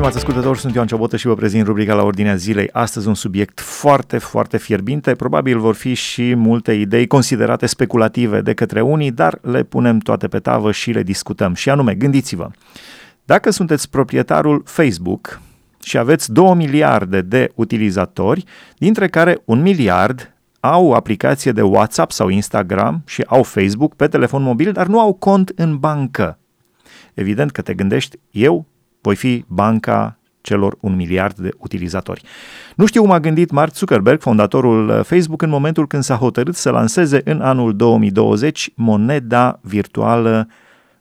stimați 0.00 0.24
ascultători, 0.24 0.58
sunt 0.58 0.74
Ioan 0.74 0.86
Ciobotă 0.86 1.16
și 1.16 1.26
vă 1.26 1.34
prezint 1.34 1.66
rubrica 1.66 1.94
la 1.94 2.02
ordinea 2.02 2.34
zilei. 2.34 2.68
Astăzi 2.72 3.08
un 3.08 3.14
subiect 3.14 3.60
foarte, 3.60 4.18
foarte 4.18 4.56
fierbinte. 4.56 5.14
Probabil 5.14 5.58
vor 5.58 5.74
fi 5.74 5.94
și 5.94 6.34
multe 6.34 6.72
idei 6.72 7.06
considerate 7.06 7.66
speculative 7.66 8.40
de 8.40 8.54
către 8.54 8.80
unii, 8.80 9.10
dar 9.10 9.38
le 9.42 9.62
punem 9.62 9.98
toate 9.98 10.28
pe 10.28 10.38
tavă 10.38 10.72
și 10.72 10.90
le 10.90 11.02
discutăm. 11.02 11.54
Și 11.54 11.70
anume, 11.70 11.94
gândiți-vă, 11.94 12.48
dacă 13.24 13.50
sunteți 13.50 13.90
proprietarul 13.90 14.62
Facebook 14.64 15.40
și 15.82 15.98
aveți 15.98 16.32
2 16.32 16.54
miliarde 16.54 17.20
de 17.20 17.50
utilizatori, 17.54 18.44
dintre 18.78 19.08
care 19.08 19.38
un 19.44 19.62
miliard 19.62 20.34
au 20.60 20.92
aplicație 20.92 21.52
de 21.52 21.62
WhatsApp 21.62 22.12
sau 22.12 22.28
Instagram 22.28 23.02
și 23.06 23.22
au 23.26 23.42
Facebook 23.42 23.94
pe 23.94 24.06
telefon 24.06 24.42
mobil, 24.42 24.72
dar 24.72 24.86
nu 24.86 25.00
au 25.00 25.12
cont 25.12 25.52
în 25.56 25.76
bancă. 25.76 26.38
Evident 27.14 27.50
că 27.50 27.62
te 27.62 27.74
gândești, 27.74 28.16
eu 28.30 28.66
voi 29.00 29.16
fi 29.16 29.44
banca 29.46 30.18
celor 30.40 30.76
un 30.80 30.96
miliard 30.96 31.36
de 31.36 31.50
utilizatori. 31.58 32.22
Nu 32.76 32.86
știu 32.86 33.00
cum 33.00 33.10
a 33.10 33.20
gândit 33.20 33.50
Mark 33.50 33.74
Zuckerberg, 33.74 34.20
fondatorul 34.20 34.88
uh, 34.88 35.00
Facebook, 35.04 35.42
în 35.42 35.50
momentul 35.50 35.86
când 35.86 36.02
s-a 36.02 36.14
hotărât 36.14 36.54
să 36.54 36.70
lanseze 36.70 37.20
în 37.24 37.40
anul 37.40 37.76
2020 37.76 38.70
moneda 38.74 39.58
virtuală, 39.62 40.48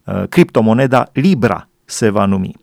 uh, 0.03 0.23
criptomoneda 0.29 1.09
Libra 1.13 1.69
se 1.85 2.09
va 2.09 2.25
numi. 2.25 2.55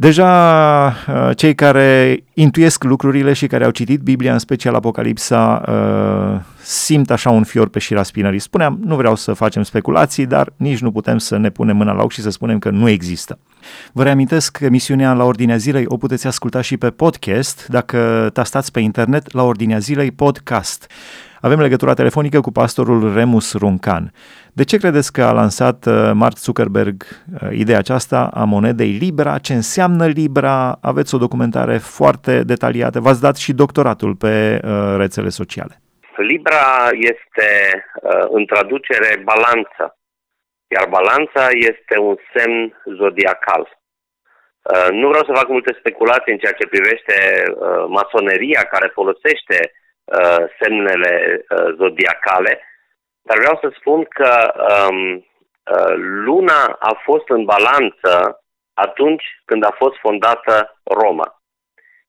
Deja 0.00 0.86
uh, 0.86 1.30
cei 1.36 1.54
care 1.54 2.18
intuiesc 2.34 2.84
lucrurile 2.84 3.32
și 3.32 3.46
care 3.46 3.64
au 3.64 3.70
citit 3.70 4.00
Biblia, 4.00 4.32
în 4.32 4.38
special 4.38 4.74
Apocalipsa, 4.74 5.62
uh, 5.68 6.40
simt 6.62 7.10
așa 7.10 7.30
un 7.30 7.44
fior 7.44 7.68
pe 7.68 7.78
șira 7.78 8.02
spinării. 8.02 8.38
Spuneam, 8.38 8.80
nu 8.84 8.96
vreau 8.96 9.16
să 9.16 9.32
facem 9.32 9.62
speculații, 9.62 10.26
dar 10.26 10.52
nici 10.56 10.78
nu 10.78 10.92
putem 10.92 11.18
să 11.18 11.36
ne 11.36 11.50
punem 11.50 11.76
mâna 11.76 11.92
la 11.92 12.02
ochi 12.02 12.12
și 12.12 12.20
să 12.20 12.30
spunem 12.30 12.58
că 12.58 12.70
nu 12.70 12.88
există. 12.88 13.38
Vă 13.92 14.02
reamintesc 14.02 14.56
că 14.56 14.64
emisiunea 14.64 15.12
La 15.12 15.24
Ordinea 15.24 15.56
Zilei 15.56 15.84
o 15.86 15.96
puteți 15.96 16.26
asculta 16.26 16.60
și 16.60 16.76
pe 16.76 16.90
podcast 16.90 17.66
dacă 17.68 18.30
tastați 18.32 18.72
pe 18.72 18.80
internet 18.80 19.32
La 19.32 19.42
Ordinea 19.42 19.78
Zilei 19.78 20.10
Podcast. 20.10 20.86
Avem 21.42 21.60
legătura 21.60 21.94
telefonică 21.94 22.40
cu 22.40 22.52
pastorul 22.52 23.14
Remus 23.14 23.58
Runcan. 23.58 24.12
De 24.52 24.64
ce 24.64 24.76
credeți 24.76 25.12
că 25.12 25.22
a 25.22 25.32
lansat 25.32 25.86
uh, 25.86 26.10
Mark 26.14 26.36
Zuckerberg 26.36 26.96
uh, 27.02 27.48
ideea 27.52 27.78
aceasta 27.78 28.30
a 28.34 28.44
monedei 28.44 28.98
Libra? 29.00 29.38
Ce 29.38 29.52
înseamnă 29.52 30.06
Libra? 30.06 30.78
Aveți 30.82 31.14
o 31.14 31.18
documentare 31.18 31.76
foarte 31.78 32.42
detaliată. 32.42 33.00
V-ați 33.00 33.20
dat 33.20 33.36
și 33.36 33.52
doctoratul 33.52 34.14
pe 34.14 34.60
uh, 34.64 34.94
rețele 34.96 35.28
sociale. 35.28 35.74
Libra 36.16 36.88
este 37.12 37.48
în 38.30 38.44
traducere 38.46 39.10
balanță, 39.24 39.82
iar 40.74 40.86
balanța 40.88 41.44
este 41.70 41.94
un 41.98 42.16
semn 42.34 42.82
zodiacal. 43.00 43.62
Nu 45.00 45.06
vreau 45.08 45.24
să 45.24 45.38
fac 45.40 45.48
multe 45.48 45.76
speculații 45.78 46.32
în 46.32 46.38
ceea 46.38 46.58
ce 46.60 46.72
privește 46.72 47.14
masoneria 47.88 48.62
care 48.74 48.88
folosește 48.98 49.56
semnele 50.60 51.44
zodiacale, 51.76 52.62
dar 53.22 53.38
vreau 53.38 53.58
să 53.62 53.72
spun 53.78 54.04
că 54.04 54.52
um, 54.88 55.16
uh, 55.16 55.94
luna 55.96 56.76
a 56.78 57.00
fost 57.04 57.28
în 57.28 57.44
balanță 57.44 58.42
atunci 58.74 59.24
când 59.44 59.64
a 59.64 59.74
fost 59.78 59.96
fondată 59.98 60.80
Roma. 60.84 61.42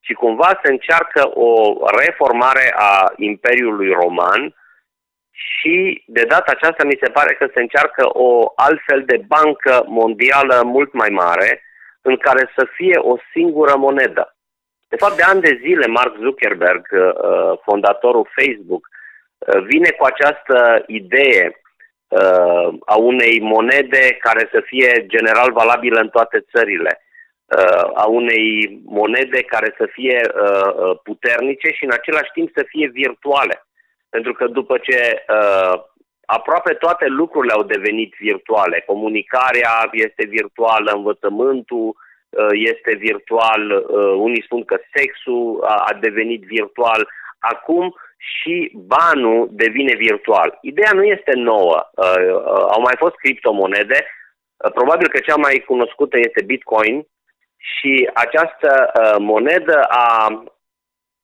Și 0.00 0.12
cumva 0.12 0.60
se 0.62 0.70
încearcă 0.70 1.30
o 1.34 1.74
reformare 1.98 2.74
a 2.76 3.12
Imperiului 3.16 3.90
Roman 3.92 4.54
și 5.30 6.04
de 6.06 6.24
data 6.24 6.52
aceasta 6.54 6.84
mi 6.84 6.98
se 7.02 7.10
pare 7.10 7.34
că 7.34 7.46
se 7.54 7.60
încearcă 7.60 8.08
o 8.12 8.52
altfel 8.56 9.04
de 9.04 9.22
bancă 9.26 9.84
mondială 9.86 10.62
mult 10.64 10.92
mai 10.92 11.08
mare 11.08 11.62
în 12.00 12.16
care 12.16 12.52
să 12.56 12.66
fie 12.74 12.98
o 12.98 13.16
singură 13.32 13.76
monedă. 13.76 14.31
De 14.92 14.98
fapt, 15.02 15.16
de 15.16 15.22
ani 15.22 15.40
de 15.40 15.58
zile, 15.64 15.86
Mark 15.86 16.14
Zuckerberg, 16.24 16.86
uh, 16.92 17.58
fondatorul 17.64 18.28
Facebook, 18.36 18.88
Uh, 19.46 19.62
vine 19.64 19.90
cu 19.90 20.04
această 20.04 20.84
idee 20.86 21.62
uh, 22.08 22.74
a 22.84 22.96
unei 22.96 23.40
monede 23.40 24.16
care 24.20 24.48
să 24.52 24.60
fie 24.64 25.04
general 25.06 25.52
valabilă 25.52 26.00
în 26.00 26.08
toate 26.08 26.44
țările, 26.54 27.00
uh, 27.44 27.90
a 27.94 28.06
unei 28.06 28.80
monede 28.84 29.42
care 29.42 29.74
să 29.76 29.88
fie 29.92 30.20
uh, 30.34 30.74
uh, 30.74 30.98
puternice 31.02 31.68
și 31.70 31.84
în 31.84 31.92
același 31.92 32.30
timp 32.32 32.50
să 32.56 32.64
fie 32.68 32.88
virtuale. 32.92 33.66
Pentru 34.08 34.32
că 34.32 34.46
după 34.46 34.78
ce 34.78 35.24
uh, 35.28 35.82
aproape 36.24 36.72
toate 36.72 37.06
lucrurile 37.06 37.52
au 37.52 37.62
devenit 37.62 38.14
virtuale, 38.18 38.82
comunicarea 38.86 39.88
este 39.92 40.24
virtuală, 40.26 40.92
învățământul 40.94 41.86
uh, 41.86 41.94
este 42.52 42.94
virtual, 42.94 43.70
uh, 43.70 44.14
unii 44.16 44.42
spun 44.42 44.64
că 44.64 44.76
sexul 44.94 45.64
a, 45.64 45.74
a 45.74 45.92
devenit 46.00 46.42
virtual, 46.42 47.08
acum 47.38 47.94
și 48.16 48.70
banul 48.74 49.48
devine 49.50 49.94
virtual. 49.94 50.58
Ideea 50.60 50.90
nu 50.94 51.04
este 51.04 51.32
nouă. 51.34 51.90
Uh, 51.94 52.04
uh, 52.06 52.64
au 52.74 52.80
mai 52.80 52.94
fost 52.98 53.14
criptomonede, 53.14 54.06
uh, 54.06 54.70
probabil 54.72 55.08
că 55.08 55.18
cea 55.18 55.36
mai 55.36 55.64
cunoscută 55.66 56.18
este 56.18 56.42
Bitcoin 56.42 57.06
și 57.56 58.10
această 58.14 58.70
uh, 58.92 59.16
monedă 59.18 59.80
a 59.88 60.42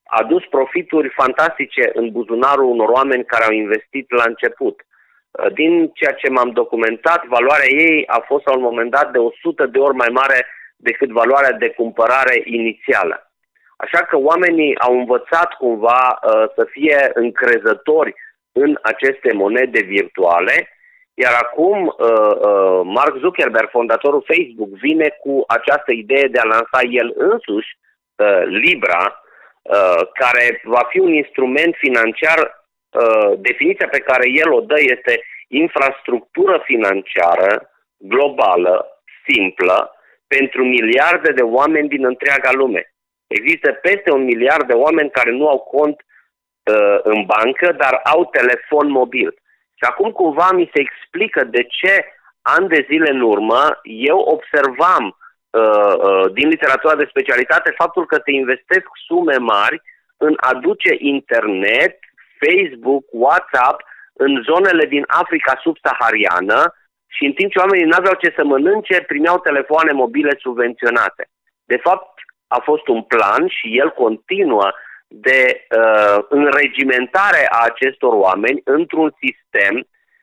adus 0.05 0.45
profituri 0.51 1.13
fantastice 1.17 1.91
în 1.93 2.11
buzunarul 2.11 2.65
unor 2.65 2.89
oameni 2.89 3.25
care 3.25 3.45
au 3.45 3.53
investit 3.53 4.11
la 4.11 4.23
început. 4.27 4.81
Uh, 4.81 5.53
din 5.53 5.91
ceea 5.95 6.13
ce 6.13 6.29
m-am 6.31 6.51
documentat, 6.51 7.27
valoarea 7.27 7.69
ei 7.69 8.07
a 8.07 8.25
fost 8.27 8.47
la 8.47 8.57
un 8.57 8.63
moment 8.63 8.91
dat 8.91 9.13
de 9.13 9.19
100 9.19 9.67
de 9.67 9.79
ori 9.79 9.97
mai 9.97 10.09
mare 10.11 10.47
decât 10.79 11.11
valoarea 11.11 11.53
de 11.53 11.69
cumpărare 11.71 12.43
inițială. 12.45 13.31
Așa 13.77 14.05
că 14.05 14.17
oamenii 14.17 14.79
au 14.79 14.99
învățat 14.99 15.53
cumva 15.53 16.19
uh, 16.23 16.45
să 16.57 16.67
fie 16.71 17.11
încrezători 17.15 18.15
în 18.53 18.79
aceste 18.83 19.33
monede 19.33 19.81
virtuale, 19.81 20.69
iar 21.15 21.35
acum 21.43 21.87
uh, 21.87 22.35
uh, 22.49 22.81
Mark 22.85 23.17
Zuckerberg, 23.19 23.71
fondatorul 23.71 24.25
Facebook, 24.27 24.69
vine 24.69 25.09
cu 25.21 25.45
această 25.47 25.93
idee 25.93 26.27
de 26.29 26.39
a 26.39 26.51
lansa 26.55 26.81
el 26.91 27.15
însuși 27.17 27.71
uh, 28.17 28.43
Libra, 28.45 29.23
uh, 29.63 30.01
care 30.13 30.61
va 30.65 30.87
fi 30.91 30.99
un 30.99 31.13
instrument 31.13 31.75
financiar. 31.77 32.67
Uh, 32.91 33.33
definiția 33.39 33.89
pe 33.91 33.99
care 33.99 34.29
el 34.29 34.53
o 34.53 34.61
dă 34.61 34.77
este 34.79 35.23
infrastructură 35.49 36.63
financiară 36.65 37.71
globală, 37.97 38.87
simplă, 39.29 39.98
pentru 40.29 40.65
miliarde 40.65 41.33
de 41.33 41.43
oameni 41.43 41.89
din 41.89 42.05
întreaga 42.05 42.53
lume. 42.53 42.93
Există 43.27 43.73
peste 43.73 44.11
un 44.13 44.25
miliard 44.25 44.67
de 44.67 44.73
oameni 44.73 45.11
care 45.11 45.31
nu 45.31 45.49
au 45.49 45.59
cont 45.59 45.97
uh, 46.01 46.99
în 47.03 47.25
bancă, 47.25 47.73
dar 47.73 48.01
au 48.05 48.25
telefon 48.25 48.91
mobil. 48.91 49.35
Și 49.75 49.85
acum 49.91 50.11
cumva 50.11 50.51
mi 50.53 50.71
se 50.75 50.81
explică 50.81 51.45
de 51.45 51.63
ce 51.63 52.05
ani 52.43 52.69
de 52.69 52.87
zile 52.91 53.11
în 53.11 53.21
urmă 53.21 53.81
eu 53.83 54.19
observam 54.19 55.05
uh, 55.51 55.95
uh, 55.97 56.33
din 56.33 56.49
literatura 56.49 56.95
de 56.95 57.11
specialitate 57.11 57.75
faptul 57.77 58.07
că 58.07 58.21
se 58.25 58.31
investesc 58.31 58.87
sume 59.07 59.37
mari 59.37 59.83
în 60.17 60.35
a 60.37 60.55
duce 60.55 60.97
internet, 60.99 61.99
Facebook, 62.41 63.05
WhatsApp 63.11 63.83
în 64.13 64.43
zonele 64.43 64.87
din 64.87 65.05
Africa 65.07 65.61
subsahariană 65.63 66.75
și 67.19 67.25
în 67.25 67.33
timp 67.33 67.51
ce 67.51 67.59
oamenii 67.59 67.91
nu 67.91 67.97
aveau 67.99 68.15
ce 68.23 68.33
să 68.37 68.45
mănânce, 68.45 69.05
primeau 69.13 69.39
telefoane 69.39 69.93
mobile 69.93 70.35
subvenționate. 70.45 71.23
De 71.65 71.77
fapt, 71.77 72.13
a 72.47 72.59
fost 72.69 72.87
un 72.89 73.03
plan 73.03 73.43
și 73.49 73.79
el 73.79 73.91
continuă 73.91 74.69
de 75.09 75.41
uh, 75.77 76.19
înregimentare 76.29 77.43
a 77.51 77.61
acestor 77.65 78.13
oameni 78.15 78.61
într-un 78.65 79.15
sistem, 79.25 79.75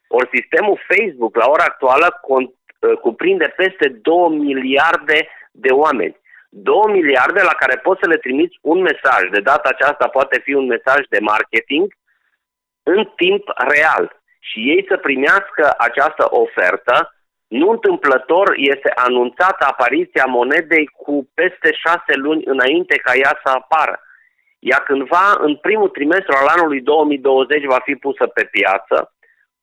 ori 0.07 0.29
sistemul 0.33 0.79
Facebook 0.89 1.35
la 1.35 1.47
ora 1.49 1.63
actuală 1.63 2.19
cont, 2.21 2.49
uh, 2.49 2.97
cuprinde 2.97 3.53
peste 3.57 3.87
2 4.01 4.29
miliarde 4.29 5.27
de 5.51 5.71
oameni. 5.71 6.15
2 6.49 6.75
miliarde 6.91 7.41
la 7.41 7.55
care 7.61 7.75
poți 7.77 7.99
să 8.03 8.07
le 8.09 8.17
trimiți 8.17 8.57
un 8.61 8.79
mesaj. 8.81 9.21
De 9.31 9.39
data 9.39 9.69
aceasta 9.71 10.07
poate 10.07 10.39
fi 10.43 10.53
un 10.53 10.65
mesaj 10.65 11.01
de 11.09 11.19
marketing 11.19 11.93
în 12.83 13.11
timp 13.15 13.43
real. 13.55 14.23
Și 14.47 14.59
ei 14.71 14.85
să 14.89 14.97
primească 14.97 15.73
această 15.77 16.25
ofertă 16.29 17.15
nu 17.47 17.69
întâmplător 17.69 18.53
este 18.55 18.91
anunțată 18.95 19.65
apariția 19.69 20.25
monedei 20.25 20.85
cu 20.85 21.29
peste 21.33 21.69
șase 21.83 22.13
luni 22.15 22.43
înainte 22.45 22.95
ca 22.95 23.13
ea 23.15 23.39
să 23.43 23.49
apară. 23.51 23.99
Ea 24.59 24.77
cândva, 24.77 25.35
în 25.39 25.55
primul 25.55 25.89
trimestru 25.89 26.33
al 26.35 26.47
anului 26.57 26.81
2020, 26.81 27.63
va 27.63 27.79
fi 27.83 27.95
pusă 27.95 28.25
pe 28.27 28.43
piață. 28.43 29.13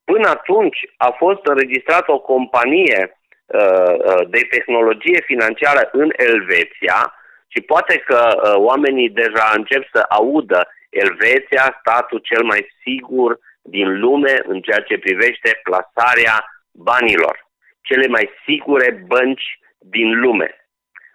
Până 0.03 0.27
atunci 0.29 0.79
a 0.97 1.09
fost 1.09 1.45
înregistrată 1.45 2.11
o 2.11 2.19
companie 2.19 3.17
uh, 3.45 3.93
uh, 3.97 4.29
de 4.29 4.47
tehnologie 4.49 5.21
financiară 5.25 5.89
în 5.91 6.09
Elveția 6.15 7.13
și 7.47 7.61
poate 7.61 7.97
că 7.97 8.19
uh, 8.33 8.53
oamenii 8.55 9.09
deja 9.09 9.51
încep 9.55 9.83
să 9.93 10.05
audă 10.09 10.67
Elveția, 10.89 11.77
statul 11.79 12.19
cel 12.19 12.43
mai 12.43 12.67
sigur 12.83 13.39
din 13.63 13.99
lume 13.99 14.41
în 14.43 14.61
ceea 14.61 14.79
ce 14.79 14.97
privește 14.97 15.59
plasarea 15.63 16.45
banilor 16.71 17.43
cele 17.83 18.07
mai 18.07 18.29
sigure 18.45 19.03
bănci 19.07 19.59
din 19.77 20.19
lume. 20.19 20.67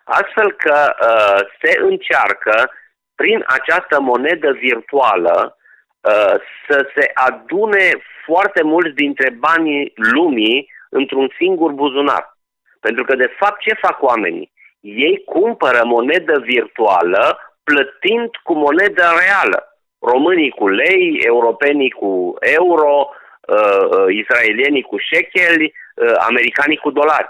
Astfel 0.04 0.52
că 0.52 0.94
uh, 0.94 1.40
se 1.62 1.78
încearcă 1.80 2.70
prin 3.14 3.44
această 3.46 4.00
monedă 4.00 4.52
virtuală 4.52 5.56
uh, 6.00 6.34
să 6.68 6.90
se 6.94 7.10
adune 7.14 7.86
foarte 8.24 8.62
mulți 8.62 8.94
dintre 8.94 9.30
banii 9.30 9.92
lumii 9.94 10.70
într-un 10.90 11.28
singur 11.38 11.70
buzunar. 11.72 12.36
Pentru 12.80 13.04
că, 13.04 13.14
de 13.14 13.34
fapt, 13.38 13.60
ce 13.60 13.74
fac 13.74 14.02
oamenii? 14.02 14.52
Ei 14.80 15.22
cumpără 15.24 15.80
monedă 15.84 16.38
virtuală 16.38 17.38
plătind 17.64 18.30
cu 18.42 18.54
monedă 18.54 19.02
reală. 19.02 19.67
Românii 20.00 20.50
cu 20.50 20.68
lei, 20.68 21.20
europenii 21.24 21.90
cu 21.90 22.34
euro, 22.40 23.08
uh, 23.08 23.88
uh, 23.90 24.14
israelienii 24.14 24.82
cu 24.82 24.96
shekeli, 24.98 25.72
uh, 25.94 26.12
americanii 26.28 26.76
cu 26.76 26.90
dolari. 26.90 27.28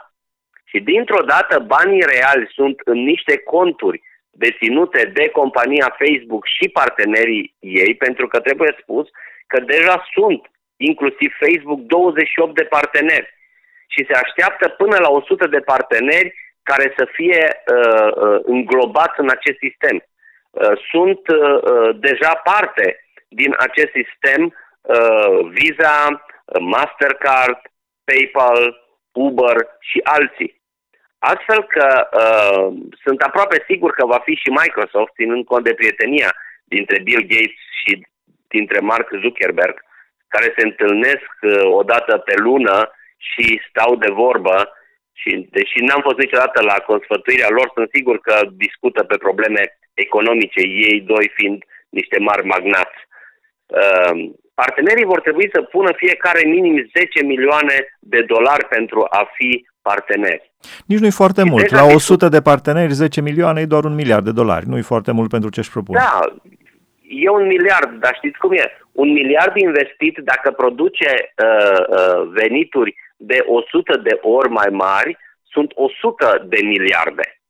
Și 0.65 0.81
dintr-o 0.81 1.23
dată 1.25 1.59
banii 1.59 2.05
reali 2.13 2.51
sunt 2.53 2.81
în 2.85 2.99
niște 3.05 3.39
conturi 3.39 4.03
deținute 4.31 5.11
de 5.15 5.29
compania 5.29 5.97
Facebook 5.99 6.45
și 6.47 6.69
partenerii 6.69 7.55
ei, 7.59 7.95
pentru 7.95 8.27
că 8.27 8.41
trebuie 8.41 8.77
spus 8.81 9.07
că 9.47 9.61
deja 9.61 10.05
sunt, 10.13 10.51
inclusiv 10.77 11.31
Facebook, 11.45 11.81
28 11.81 12.55
de 12.55 12.65
parteneri 12.65 13.29
și 13.87 14.07
se 14.09 14.15
așteaptă 14.23 14.69
până 14.69 14.97
la 15.01 15.11
100 15.11 15.47
de 15.47 15.61
parteneri 15.61 16.35
care 16.63 16.95
să 16.97 17.05
fie 17.13 17.43
uh, 17.55 18.11
uh, 18.25 18.41
înglobați 18.43 19.21
în 19.23 19.29
acest 19.31 19.59
sistem. 19.59 19.97
Uh, 20.51 20.73
sunt 20.91 21.29
uh, 21.29 21.63
uh, 21.63 21.97
deja 22.01 22.35
parte 22.45 23.05
din 23.29 23.55
acest 23.59 23.91
sistem 23.93 24.55
uh, 24.81 25.49
Visa, 25.51 26.09
uh, 26.11 26.61
Mastercard, 26.61 27.61
PayPal, 28.05 28.87
Uber 29.13 29.57
și 29.81 30.01
alții. 30.03 30.61
Astfel 31.19 31.65
că 31.65 32.09
uh, 32.13 32.73
sunt 33.05 33.21
aproape 33.21 33.65
sigur 33.69 33.91
că 33.91 34.07
va 34.07 34.19
fi 34.25 34.35
și 34.35 34.51
Microsoft, 34.51 35.15
ținând 35.15 35.45
cont 35.45 35.65
de 35.65 35.75
prietenia 35.75 36.35
dintre 36.65 37.01
Bill 37.01 37.23
Gates 37.23 37.63
și 37.85 38.07
dintre 38.49 38.79
Mark 38.81 39.09
Zuckerberg, 39.23 39.85
care 40.29 40.55
se 40.57 40.65
întâlnesc 40.65 41.31
uh, 41.43 41.65
o 41.65 41.83
dată 41.83 42.19
pe 42.19 42.35
lună 42.37 42.91
și 43.17 43.61
stau 43.69 43.97
de 43.97 44.11
vorbă 44.11 44.73
și 45.21 45.31
deși 45.57 45.79
n-am 45.87 46.03
fost 46.09 46.19
niciodată 46.25 46.59
la 46.71 46.77
consfătuirea 46.91 47.51
lor, 47.59 47.69
sunt 47.75 47.89
sigur 47.97 48.17
că 48.27 48.37
discută 48.65 49.01
pe 49.11 49.17
probleme 49.27 49.63
economice, 50.07 50.61
ei 50.89 51.01
doi 51.13 51.27
fiind 51.37 51.59
niște 51.89 52.19
mari 52.29 52.47
magnați. 52.55 52.99
Uh, 53.67 54.13
partenerii 54.55 55.13
vor 55.13 55.21
trebui 55.21 55.49
să 55.55 55.63
pună 55.63 55.91
fiecare 56.05 56.43
minim 56.57 56.77
10 56.97 57.25
milioane 57.33 57.77
de 57.99 58.23
dolari 58.23 58.65
pentru 58.77 59.01
a 59.21 59.23
fi 59.37 59.51
parteneri. 59.83 60.53
Nici 60.87 60.99
nu-i 60.99 61.21
foarte 61.23 61.43
și 61.43 61.51
mult. 61.51 61.71
La 61.71 61.85
100 61.85 62.29
de 62.29 62.41
parteneri, 62.41 62.93
10 62.93 63.21
milioane 63.21 63.61
e 63.61 63.75
doar 63.75 63.85
un 63.85 63.95
miliard 63.95 64.25
de 64.25 64.39
dolari. 64.41 64.69
Nu-i 64.69 64.91
foarte 64.93 65.13
mult 65.13 65.31
pentru 65.31 65.51
ce 65.51 65.61
își 65.61 65.71
propun. 65.71 65.95
Da, 65.95 66.21
e 67.25 67.29
un 67.31 67.47
miliard, 67.47 67.91
dar 68.01 68.15
știți 68.15 68.39
cum 68.39 68.53
e? 68.53 68.65
Un 68.93 69.13
miliard 69.13 69.57
investit 69.57 70.19
dacă 70.19 70.51
produce 70.51 71.11
uh, 71.45 71.81
uh, 71.89 72.29
venituri 72.41 72.95
de 73.19 73.45
100 73.47 73.97
de 73.97 74.19
ori 74.23 74.49
mai 74.49 74.69
mari, 74.71 75.17
sunt 75.43 75.73
100 75.75 76.45
de 76.47 76.59
miliarde. 76.63 77.41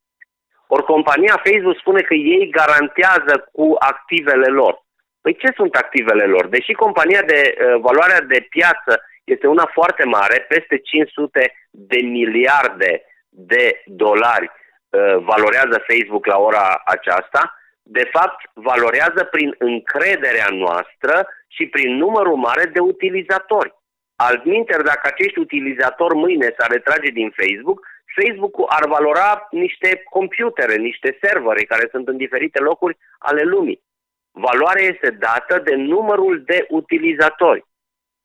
Ori 0.67 0.83
compania 0.83 1.41
Facebook 1.43 1.77
spune 1.77 2.01
că 2.01 2.13
ei 2.13 2.49
garantează 2.49 3.49
cu 3.51 3.75
activele 3.79 4.47
lor. 4.47 4.83
Păi 5.21 5.35
ce 5.35 5.49
sunt 5.55 5.75
activele 5.75 6.25
lor? 6.25 6.47
Deși 6.47 6.71
compania 6.71 7.21
de 7.21 7.41
uh, 7.55 7.79
valoarea 7.81 8.21
de 8.21 8.47
piață 8.49 9.01
este 9.23 9.47
una 9.47 9.69
foarte 9.73 10.05
mare, 10.05 10.45
peste 10.47 10.77
500 10.77 11.53
de 11.69 11.99
miliarde 12.01 13.03
de 13.29 13.81
dolari 13.85 14.47
uh, 14.51 15.15
valorează 15.31 15.85
Facebook 15.87 16.25
la 16.25 16.37
ora 16.37 16.81
aceasta, 16.85 17.53
de 17.83 18.09
fapt 18.11 18.39
valorează 18.53 19.23
prin 19.31 19.55
încrederea 19.57 20.47
noastră 20.51 21.27
și 21.47 21.65
prin 21.65 21.95
numărul 21.95 22.35
mare 22.35 22.65
de 22.65 22.79
utilizatori. 22.79 23.73
Altminteri, 24.27 24.83
dacă 24.83 25.03
acești 25.03 25.39
utilizatori 25.39 26.15
mâine 26.15 26.47
s-ar 26.57 26.69
retrage 26.71 27.09
din 27.19 27.29
Facebook, 27.39 27.79
Facebook-ul 28.19 28.65
ar 28.77 28.87
valora 28.87 29.47
niște 29.51 29.89
computere, 30.15 30.75
niște 30.75 31.17
servere 31.23 31.63
care 31.63 31.87
sunt 31.91 32.07
în 32.07 32.17
diferite 32.17 32.59
locuri 32.59 32.97
ale 33.17 33.41
lumii. 33.41 33.81
Valoarea 34.31 34.85
este 34.93 35.09
dată 35.09 35.61
de 35.63 35.75
numărul 35.75 36.43
de 36.45 36.65
utilizatori. 36.69 37.65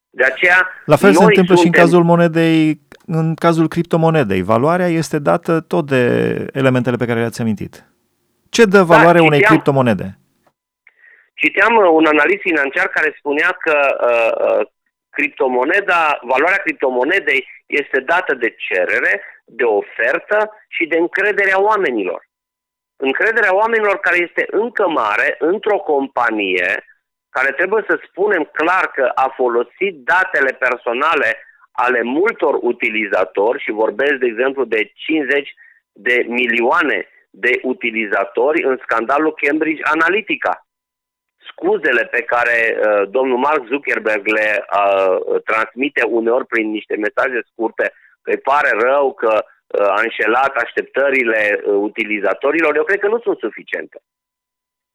De 0.09 0.23
aceea, 0.23 0.59
La 0.85 0.95
fel 0.95 1.13
se 1.13 1.23
întâmplă 1.23 1.55
suntem... 1.55 1.63
și 1.63 1.65
în 1.65 1.81
cazul 1.81 2.03
monedei, 2.03 2.79
în 3.05 3.35
cazul 3.35 3.67
criptomonedei. 3.67 4.41
Valoarea 4.41 4.87
este 4.87 5.19
dată 5.19 5.59
tot 5.59 5.85
de 5.87 6.03
elementele 6.53 6.95
pe 6.95 7.05
care 7.05 7.19
le-ați 7.19 7.41
amintit. 7.41 7.85
Ce 8.49 8.65
dă 8.65 8.77
da, 8.77 8.83
valoare 8.83 9.17
da, 9.17 9.23
unei 9.23 9.41
criptomonede? 9.41 10.17
Citeam 11.33 11.75
uh, 11.75 11.89
un 11.91 12.05
analist 12.05 12.41
financiar 12.41 12.87
care 12.87 13.15
spunea 13.17 13.57
că 13.59 13.75
uh, 14.09 14.59
uh, 14.59 14.67
criptomoneda, 15.17 16.19
valoarea 16.21 16.63
criptomonedei 16.65 17.41
este 17.65 17.99
dată 17.99 18.33
de 18.33 18.55
cerere, 18.67 19.21
de 19.45 19.63
ofertă 19.63 20.39
și 20.67 20.85
de 20.85 20.97
încrederea 20.97 21.61
oamenilor. 21.61 22.27
Încrederea 22.95 23.55
oamenilor 23.55 23.97
care 23.99 24.17
este 24.27 24.45
încă 24.49 24.87
mare 24.87 25.35
într-o 25.39 25.77
companie 25.77 26.85
care 27.29 27.51
trebuie 27.51 27.83
să 27.89 27.99
spunem 28.07 28.43
clar 28.59 28.85
că 28.97 29.11
a 29.15 29.33
folosit 29.35 29.93
datele 30.13 30.51
personale 30.65 31.29
ale 31.71 32.01
multor 32.01 32.53
utilizatori 32.61 33.61
și 33.63 33.71
vorbesc, 33.71 34.13
de 34.13 34.25
exemplu, 34.25 34.63
de 34.65 34.91
50 34.95 35.53
de 35.91 36.25
milioane 36.27 37.07
de 37.29 37.59
utilizatori 37.63 38.63
în 38.63 38.79
scandalul 38.81 39.33
Cambridge 39.41 39.81
Analytica 39.83 40.64
scuzele 41.55 42.03
pe 42.05 42.21
care 42.21 42.57
uh, 42.77 43.09
domnul 43.09 43.37
Mark 43.37 43.67
Zuckerberg 43.67 44.27
le 44.27 44.65
uh, 44.65 45.41
transmite 45.43 46.03
uneori 46.03 46.45
prin 46.45 46.69
niște 46.71 46.95
mesaje 46.95 47.39
scurte, 47.51 47.93
că 48.21 48.29
îi 48.31 48.37
pare 48.37 48.71
rău 48.79 49.13
că 49.13 49.33
uh, 49.43 49.87
a 49.87 50.01
înșelat 50.03 50.55
așteptările 50.55 51.41
uh, 51.55 51.73
utilizatorilor, 51.73 52.75
eu 52.75 52.83
cred 52.83 52.99
că 52.99 53.07
nu 53.07 53.19
sunt 53.19 53.37
suficiente. 53.37 53.97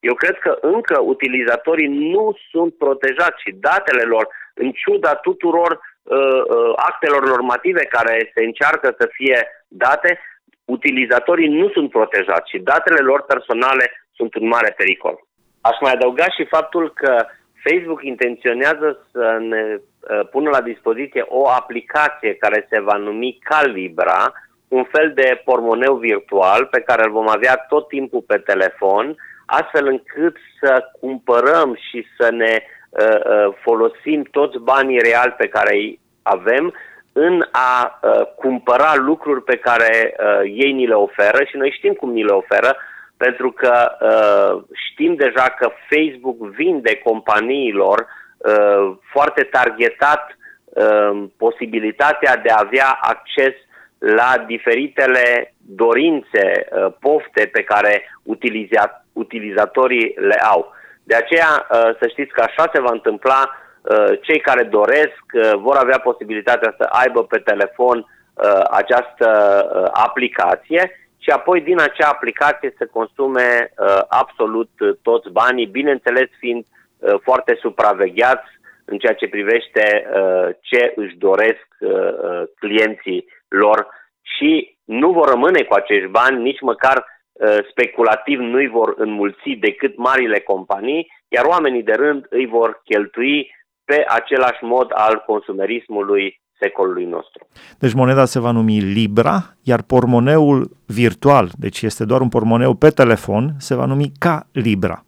Eu 0.01 0.15
cred 0.15 0.39
că 0.39 0.59
încă 0.61 1.01
utilizatorii 1.01 1.89
nu 1.89 2.37
sunt 2.51 2.75
protejați 2.75 3.43
și 3.45 3.53
datele 3.53 4.03
lor, 4.03 4.29
în 4.55 4.73
ciuda 4.73 5.15
tuturor 5.15 5.71
uh, 6.03 6.19
uh, 6.19 6.73
actelor 6.77 7.29
normative 7.29 7.85
care 7.85 8.31
se 8.35 8.45
încearcă 8.45 8.95
să 8.99 9.09
fie 9.12 9.47
date, 9.69 10.21
utilizatorii 10.64 11.49
nu 11.49 11.69
sunt 11.71 11.90
protejați 11.90 12.50
și 12.50 12.59
datele 12.59 13.00
lor 13.00 13.23
personale 13.23 13.93
sunt 14.17 14.35
în 14.35 14.47
mare 14.47 14.75
pericol. 14.76 15.30
Aș 15.61 15.76
mai 15.81 15.93
adăuga 15.93 16.25
și 16.25 16.45
faptul 16.45 16.93
că 16.93 17.26
Facebook 17.69 18.02
intenționează 18.02 19.07
să 19.12 19.37
ne 19.40 19.62
uh, 19.76 20.26
pună 20.31 20.50
la 20.50 20.61
dispoziție 20.61 21.25
o 21.29 21.49
aplicație 21.49 22.35
care 22.35 22.67
se 22.71 22.81
va 22.81 22.97
numi 22.97 23.38
Calibra, 23.43 24.33
un 24.69 24.85
fel 24.85 25.12
de 25.14 25.43
pormoneu 25.45 25.95
virtual 25.95 26.67
pe 26.67 26.81
care 26.81 27.05
îl 27.05 27.11
vom 27.11 27.29
avea 27.29 27.64
tot 27.69 27.88
timpul 27.88 28.25
pe 28.26 28.37
telefon, 28.37 29.17
astfel 29.47 29.87
încât 29.87 30.37
să 30.61 30.85
cumpărăm 31.00 31.79
și 31.90 32.07
să 32.19 32.31
ne 32.31 32.62
uh, 32.90 33.07
uh, 33.07 33.55
folosim 33.61 34.23
toți 34.23 34.59
banii 34.59 34.99
reali 34.99 35.33
pe 35.33 35.49
care 35.49 35.75
îi 35.75 36.00
avem 36.23 36.75
în 37.12 37.45
a 37.50 37.99
uh, 38.02 38.26
cumpăra 38.37 38.95
lucruri 38.97 39.43
pe 39.43 39.57
care 39.57 40.14
uh, 40.19 40.40
ei 40.55 40.73
ni 40.73 40.87
le 40.87 40.95
oferă 40.95 41.45
și 41.45 41.57
noi 41.57 41.75
știm 41.76 41.93
cum 41.93 42.11
ni 42.12 42.25
le 42.25 42.33
oferă, 42.33 42.76
pentru 43.25 43.50
că 43.53 43.75
uh, 43.91 44.62
știm 44.89 45.15
deja 45.15 45.47
că 45.59 45.71
Facebook 45.91 46.39
vinde 46.39 46.95
companiilor 46.97 47.99
uh, 48.00 48.97
foarte 49.12 49.43
targetat 49.43 50.37
uh, 50.65 51.25
posibilitatea 51.37 52.37
de 52.37 52.50
a 52.50 52.62
avea 52.67 52.99
acces 53.00 53.55
la 53.99 54.45
diferitele 54.47 55.55
dorințe, 55.57 56.45
uh, 56.47 56.93
pofte 57.00 57.47
pe 57.53 57.62
care 57.62 57.95
utiliza- 58.23 59.05
utilizatorii 59.12 60.15
le 60.17 60.39
au. 60.53 60.73
De 61.05 61.15
aceea, 61.15 61.67
uh, 61.71 61.91
să 62.00 62.07
știți 62.09 62.33
că 62.33 62.43
așa 62.47 62.71
se 62.73 62.81
va 62.81 62.91
întâmpla, 62.93 63.41
uh, 63.50 64.19
cei 64.21 64.41
care 64.41 64.62
doresc 64.62 65.25
uh, 65.33 65.53
vor 65.57 65.77
avea 65.77 65.99
posibilitatea 65.99 66.75
să 66.79 66.85
aibă 66.91 67.25
pe 67.25 67.39
telefon 67.39 67.99
uh, 67.99 68.62
această 68.71 69.29
uh, 69.75 69.89
aplicație 69.93 71.00
și 71.31 71.37
apoi 71.37 71.61
din 71.61 71.81
acea 71.81 72.09
aplicație 72.09 72.75
să 72.79 72.87
consume 72.87 73.73
uh, 73.79 74.01
absolut 74.09 74.71
uh, 74.81 74.97
toți 75.03 75.31
banii, 75.31 75.67
bineînțeles 75.67 76.29
fiind 76.39 76.65
uh, 76.65 77.15
foarte 77.23 77.59
supravegheați 77.61 78.49
în 78.85 78.99
ceea 78.99 79.15
ce 79.15 79.29
privește 79.29 79.85
uh, 80.15 80.49
ce 80.61 80.93
își 80.97 81.17
doresc 81.17 81.67
uh, 81.81 81.91
uh, 81.91 82.43
clienții 82.59 83.27
lor. 83.49 83.87
Și 84.23 84.77
nu 84.85 85.11
vor 85.11 85.29
rămâne 85.29 85.63
cu 85.63 85.75
acești 85.75 86.07
bani, 86.07 86.43
nici 86.43 86.61
măcar 86.61 87.07
uh, 87.33 87.59
speculativ 87.71 88.39
nu 88.39 88.57
îi 88.57 88.69
vor 88.69 88.95
înmulți 88.97 89.51
decât 89.51 89.97
marile 89.97 90.41
companii, 90.41 91.13
iar 91.29 91.45
oamenii 91.45 91.83
de 91.83 91.93
rând 91.93 92.27
îi 92.31 92.47
vor 92.47 92.81
cheltui 92.85 93.55
pe 93.85 94.05
același 94.09 94.65
mod 94.65 94.91
al 94.95 95.23
consumerismului 95.27 96.41
secolului 96.61 97.05
nostru. 97.05 97.47
Deci 97.79 97.93
moneda 97.93 98.25
se 98.25 98.40
va 98.40 98.50
numi 98.50 98.79
Libra, 98.79 99.37
iar 99.62 99.83
pormoneul 99.83 100.71
virtual, 100.87 101.49
deci 101.59 101.83
este 101.83 102.05
doar 102.05 102.21
un 102.21 102.29
pormoneu 102.29 102.75
pe 102.75 102.90
telefon, 102.90 103.50
se 103.59 103.75
va 103.75 103.85
numi 103.85 104.12
ca 104.19 104.47
Libra. 104.52 105.05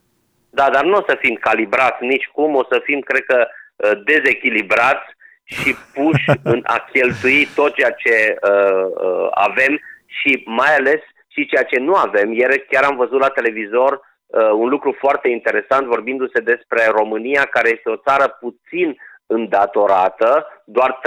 Da, 0.51 0.71
dar 0.73 0.85
nu 0.85 0.97
o 0.97 1.05
să 1.09 1.17
fim 1.21 1.35
calibrați 1.41 2.05
nici 2.05 2.31
cum, 2.33 2.55
o 2.55 2.65
să 2.71 2.81
fim, 2.85 3.01
cred 3.01 3.25
că, 3.25 3.47
uh, 3.47 3.91
dezechilibrați 4.05 5.07
și 5.45 5.77
puși 5.95 6.25
în 6.53 6.61
a 6.65 6.79
cheltui 6.93 7.49
tot 7.55 7.75
ceea 7.75 7.91
ce 7.91 8.15
uh, 8.35 8.87
uh, 9.07 9.29
avem 9.31 9.81
și 10.07 10.43
mai 10.47 10.75
ales 10.77 11.01
și 11.29 11.47
ceea 11.47 11.63
ce 11.63 11.79
nu 11.79 11.95
avem. 11.95 12.33
Ieri 12.33 12.67
chiar 12.71 12.85
am 12.85 12.97
văzut 12.97 13.21
la 13.21 13.29
televizor 13.29 13.93
uh, 13.93 14.51
un 14.63 14.69
lucru 14.69 14.97
foarte 14.99 15.29
interesant 15.29 15.87
vorbindu-se 15.87 16.41
despre 16.41 16.83
România, 16.91 17.45
care 17.45 17.69
este 17.69 17.89
o 17.91 18.03
țară 18.07 18.39
puțin 18.41 18.97
îndatorată, 19.33 20.63
doar 20.65 21.01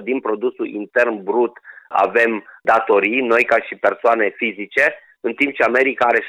13% 0.00 0.02
din 0.02 0.20
produsul 0.20 0.66
intern 0.66 1.22
brut 1.22 1.58
avem 1.88 2.44
datorii, 2.62 3.20
noi 3.20 3.44
ca 3.44 3.60
și 3.60 3.74
persoane 3.74 4.34
fizice, 4.36 4.94
în 5.20 5.32
timp 5.32 5.54
ce 5.54 5.62
America 5.62 6.06
are 6.06 6.20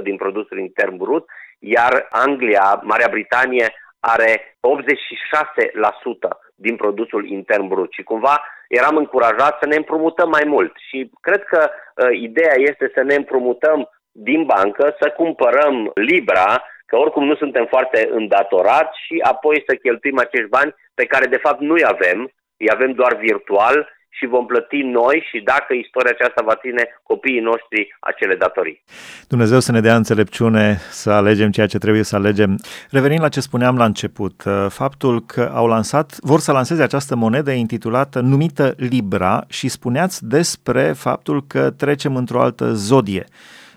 75% 0.00 0.02
din 0.02 0.16
produsul 0.16 0.58
intern 0.58 0.96
brut, 0.96 1.24
iar 1.58 2.06
Anglia, 2.10 2.80
Marea 2.82 3.08
Britanie, 3.10 3.74
are 4.00 4.58
86% 4.60 6.28
din 6.54 6.76
produsul 6.76 7.28
intern 7.28 7.66
brut. 7.68 7.92
Și 7.92 8.02
cumva 8.02 8.44
eram 8.68 8.96
încurajat 8.96 9.58
să 9.60 9.66
ne 9.66 9.76
împrumutăm 9.76 10.28
mai 10.28 10.44
mult 10.46 10.72
și 10.88 11.10
cred 11.20 11.42
că 11.44 11.70
uh, 11.70 12.08
ideea 12.20 12.54
este 12.56 12.90
să 12.94 13.02
ne 13.02 13.14
împrumutăm 13.14 13.88
din 14.12 14.44
bancă, 14.44 14.96
să 15.00 15.10
cumpărăm 15.10 15.90
Libra, 15.94 16.62
că 16.90 16.96
oricum 16.96 17.24
nu 17.26 17.36
suntem 17.42 17.66
foarte 17.74 18.00
îndatorați 18.12 18.96
și 19.06 19.16
apoi 19.32 19.64
să 19.66 19.74
cheltuim 19.74 20.18
acești 20.18 20.54
bani 20.56 20.74
pe 20.94 21.04
care 21.12 21.26
de 21.26 21.42
fapt 21.44 21.60
nu-i 21.60 21.84
avem, 21.94 22.18
îi 22.56 22.68
avem 22.74 22.92
doar 22.92 23.12
virtual 23.16 23.76
și 24.08 24.26
vom 24.26 24.46
plăti 24.46 24.80
noi 24.82 25.26
și 25.30 25.38
dacă 25.40 25.72
istoria 25.72 26.10
aceasta 26.14 26.42
va 26.44 26.54
ține 26.54 26.84
copiii 27.02 27.40
noștri 27.40 27.96
acele 28.00 28.34
datorii. 28.34 28.82
Dumnezeu 29.28 29.60
să 29.60 29.72
ne 29.72 29.80
dea 29.80 29.96
înțelepciune 29.96 30.78
să 30.90 31.10
alegem 31.10 31.50
ceea 31.50 31.66
ce 31.66 31.78
trebuie 31.78 32.02
să 32.02 32.16
alegem. 32.16 32.54
Revenind 32.90 33.20
la 33.20 33.28
ce 33.28 33.40
spuneam 33.40 33.76
la 33.76 33.84
început, 33.84 34.42
uh, 34.46 34.66
faptul 34.68 35.20
că 35.20 35.50
au 35.54 35.66
lansat, 35.66 36.16
vor 36.20 36.38
să 36.38 36.52
lanseze 36.52 36.82
această 36.82 37.16
monedă 37.16 37.50
intitulată, 37.50 38.20
numită 38.20 38.74
Libra 38.76 39.44
și 39.48 39.68
spuneați 39.68 40.26
despre 40.26 40.82
faptul 40.82 41.44
că 41.46 41.70
trecem 41.70 42.16
într-o 42.16 42.40
altă 42.40 42.72
zodie. 42.72 43.24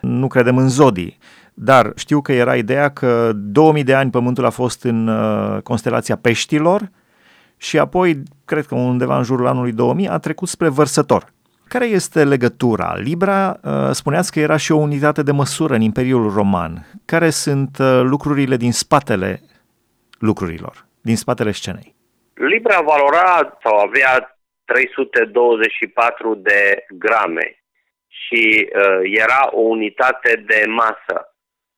Nu 0.01 0.27
credem 0.27 0.57
în 0.57 0.69
zodii. 0.69 1.17
Dar 1.53 1.91
știu 1.95 2.21
că 2.21 2.31
era 2.31 2.55
ideea 2.55 2.89
că 2.89 3.31
2000 3.35 3.83
de 3.83 3.93
ani 3.93 4.11
Pământul 4.11 4.45
a 4.45 4.49
fost 4.49 4.83
în 4.83 5.07
uh, 5.07 5.61
constelația 5.61 6.15
peștilor, 6.17 6.89
și 7.57 7.79
apoi, 7.79 8.23
cred 8.45 8.65
că 8.65 8.75
undeva 8.75 9.17
în 9.17 9.23
jurul 9.23 9.47
anului 9.47 9.71
2000, 9.71 10.07
a 10.07 10.17
trecut 10.17 10.47
spre 10.47 10.67
vărsător. 10.67 11.33
Care 11.67 11.85
este 11.85 12.23
legătura? 12.23 12.95
Libra, 12.95 13.59
uh, 13.63 13.89
spuneați 13.91 14.31
că 14.31 14.39
era 14.39 14.57
și 14.57 14.71
o 14.71 14.75
unitate 14.75 15.23
de 15.23 15.31
măsură 15.31 15.73
în 15.73 15.81
Imperiul 15.81 16.33
Roman. 16.33 16.87
Care 17.05 17.29
sunt 17.29 17.77
uh, 17.79 18.01
lucrurile 18.03 18.55
din 18.55 18.71
spatele 18.71 19.41
lucrurilor, 20.19 20.85
din 21.01 21.15
spatele 21.15 21.51
scenei? 21.51 21.95
Libra 22.33 22.81
valora 22.81 23.57
sau 23.63 23.77
avea 23.77 24.37
324 24.65 26.35
de 26.35 26.85
grame 26.89 27.63
și 28.07 28.69
uh, 28.75 28.99
era 29.03 29.49
o 29.51 29.59
unitate 29.59 30.43
de 30.47 30.65
masă. 30.67 31.32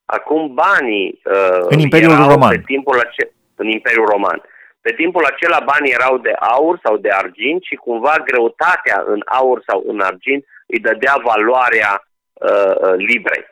Acum 0.06 0.54
banii 0.54 1.20
uh, 1.24 1.66
în 1.68 1.78
Imperiul 1.78 2.16
Roman. 2.16 2.50
Pe 2.50 2.62
timpul 2.66 2.98
ace- 2.98 3.32
în 3.54 3.68
Imperiul 3.68 4.06
Roman. 4.06 4.42
Pe 4.80 4.92
timpul 4.92 5.24
acela 5.24 5.60
banii 5.60 5.92
erau 5.92 6.18
de 6.18 6.30
aur 6.30 6.78
sau 6.82 6.96
de 6.96 7.10
argint 7.10 7.62
și 7.62 7.74
cumva 7.74 8.14
greutatea 8.24 9.04
în 9.06 9.22
aur 9.24 9.62
sau 9.66 9.84
în 9.86 10.00
argint 10.00 10.44
îi 10.66 10.78
dădea 10.78 11.16
valoarea 11.22 12.06
uh, 12.32 12.74
uh, 12.76 12.94
librei. 12.96 13.44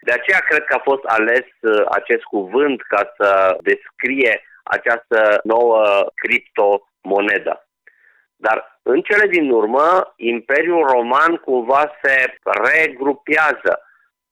De 0.00 0.12
aceea 0.12 0.38
cred 0.38 0.64
că 0.64 0.74
a 0.74 0.82
fost 0.82 1.04
ales 1.04 1.46
uh, 1.60 1.84
acest 1.90 2.22
cuvânt 2.22 2.82
ca 2.82 3.12
să 3.16 3.56
descrie 3.60 4.44
această 4.62 5.40
nouă 5.42 6.06
criptomonedă. 6.14 7.68
Dar 8.36 8.80
în 8.82 9.00
cele 9.00 9.26
din 9.26 9.50
urmă, 9.50 10.14
Imperiul 10.16 10.86
Roman 10.86 11.36
cumva 11.36 11.92
se 12.02 12.34
regrupează 12.72 13.82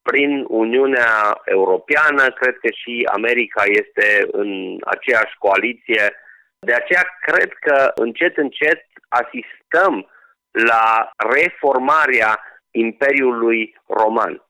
prin 0.02 0.44
Uniunea 0.48 1.40
Europeană, 1.44 2.30
cred 2.30 2.56
că 2.58 2.68
și 2.72 3.08
America 3.12 3.62
este 3.66 4.26
în 4.32 4.76
aceeași 4.84 5.34
coaliție 5.38 6.12
de 6.58 6.72
aceea 6.72 7.16
cred 7.20 7.52
că 7.52 7.92
încet, 7.94 8.36
încet 8.36 8.86
asistăm 9.08 10.08
la 10.50 11.10
reformarea 11.16 12.40
Imperiului 12.70 13.80
Roman. 13.86 14.42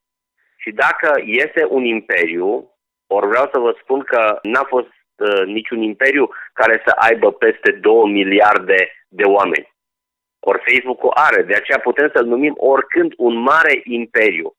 Și 0.56 0.70
dacă 0.70 1.20
este 1.24 1.66
un 1.68 1.84
imperiu, 1.84 2.70
ori 3.06 3.26
vreau 3.26 3.48
să 3.52 3.58
vă 3.58 3.76
spun 3.82 4.00
că 4.00 4.38
n-a 4.42 4.64
fost 4.64 4.92
uh, 5.16 5.44
niciun 5.44 5.82
imperiu 5.82 6.30
care 6.52 6.82
să 6.86 6.90
aibă 6.90 7.32
peste 7.32 7.70
2 7.70 8.10
miliarde 8.10 8.92
de 9.08 9.24
oameni. 9.24 9.76
Ori 10.40 10.62
Facebook-ul 10.72 11.10
are, 11.14 11.42
de 11.42 11.54
aceea 11.54 11.78
putem 11.78 12.10
să-l 12.14 12.26
numim 12.26 12.54
oricând 12.56 13.12
un 13.16 13.34
mare 13.34 13.80
imperiu. 13.84 14.54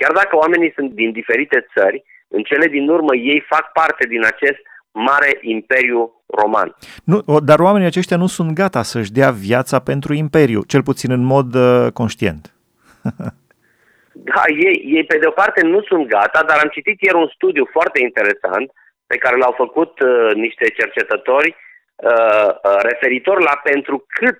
Chiar 0.00 0.12
dacă 0.12 0.36
oamenii 0.36 0.72
sunt 0.76 0.90
din 0.92 1.12
diferite 1.12 1.66
țări, 1.74 2.04
în 2.28 2.42
cele 2.42 2.66
din 2.66 2.88
urmă 2.88 3.14
ei 3.14 3.44
fac 3.48 3.72
parte 3.72 4.06
din 4.06 4.24
acest 4.24 4.60
mare 4.90 5.38
imperiu 5.40 6.22
roman. 6.26 6.76
Nu, 7.04 7.40
dar 7.40 7.58
oamenii 7.58 7.86
aceștia 7.86 8.16
nu 8.16 8.26
sunt 8.26 8.52
gata 8.52 8.82
să-și 8.82 9.12
dea 9.12 9.30
viața 9.30 9.78
pentru 9.78 10.12
imperiu, 10.14 10.62
cel 10.62 10.82
puțin 10.82 11.10
în 11.10 11.24
mod 11.34 11.54
uh, 11.54 11.92
conștient. 11.92 12.54
da, 14.30 14.42
ei, 14.66 14.76
ei 14.96 15.04
pe 15.04 15.18
de 15.18 15.26
o 15.26 15.30
parte 15.30 15.60
nu 15.66 15.82
sunt 15.82 16.06
gata, 16.08 16.44
dar 16.46 16.58
am 16.58 16.68
citit 16.72 17.00
ieri 17.00 17.16
un 17.16 17.30
studiu 17.34 17.68
foarte 17.72 17.98
interesant 18.02 18.72
pe 19.06 19.16
care 19.16 19.36
l-au 19.36 19.54
făcut 19.56 20.00
uh, 20.00 20.34
niște 20.34 20.66
cercetători 20.68 21.56
uh, 21.96 22.48
uh, 22.48 22.78
referitor 22.90 23.40
la 23.42 23.60
pentru 23.62 24.04
cât 24.08 24.38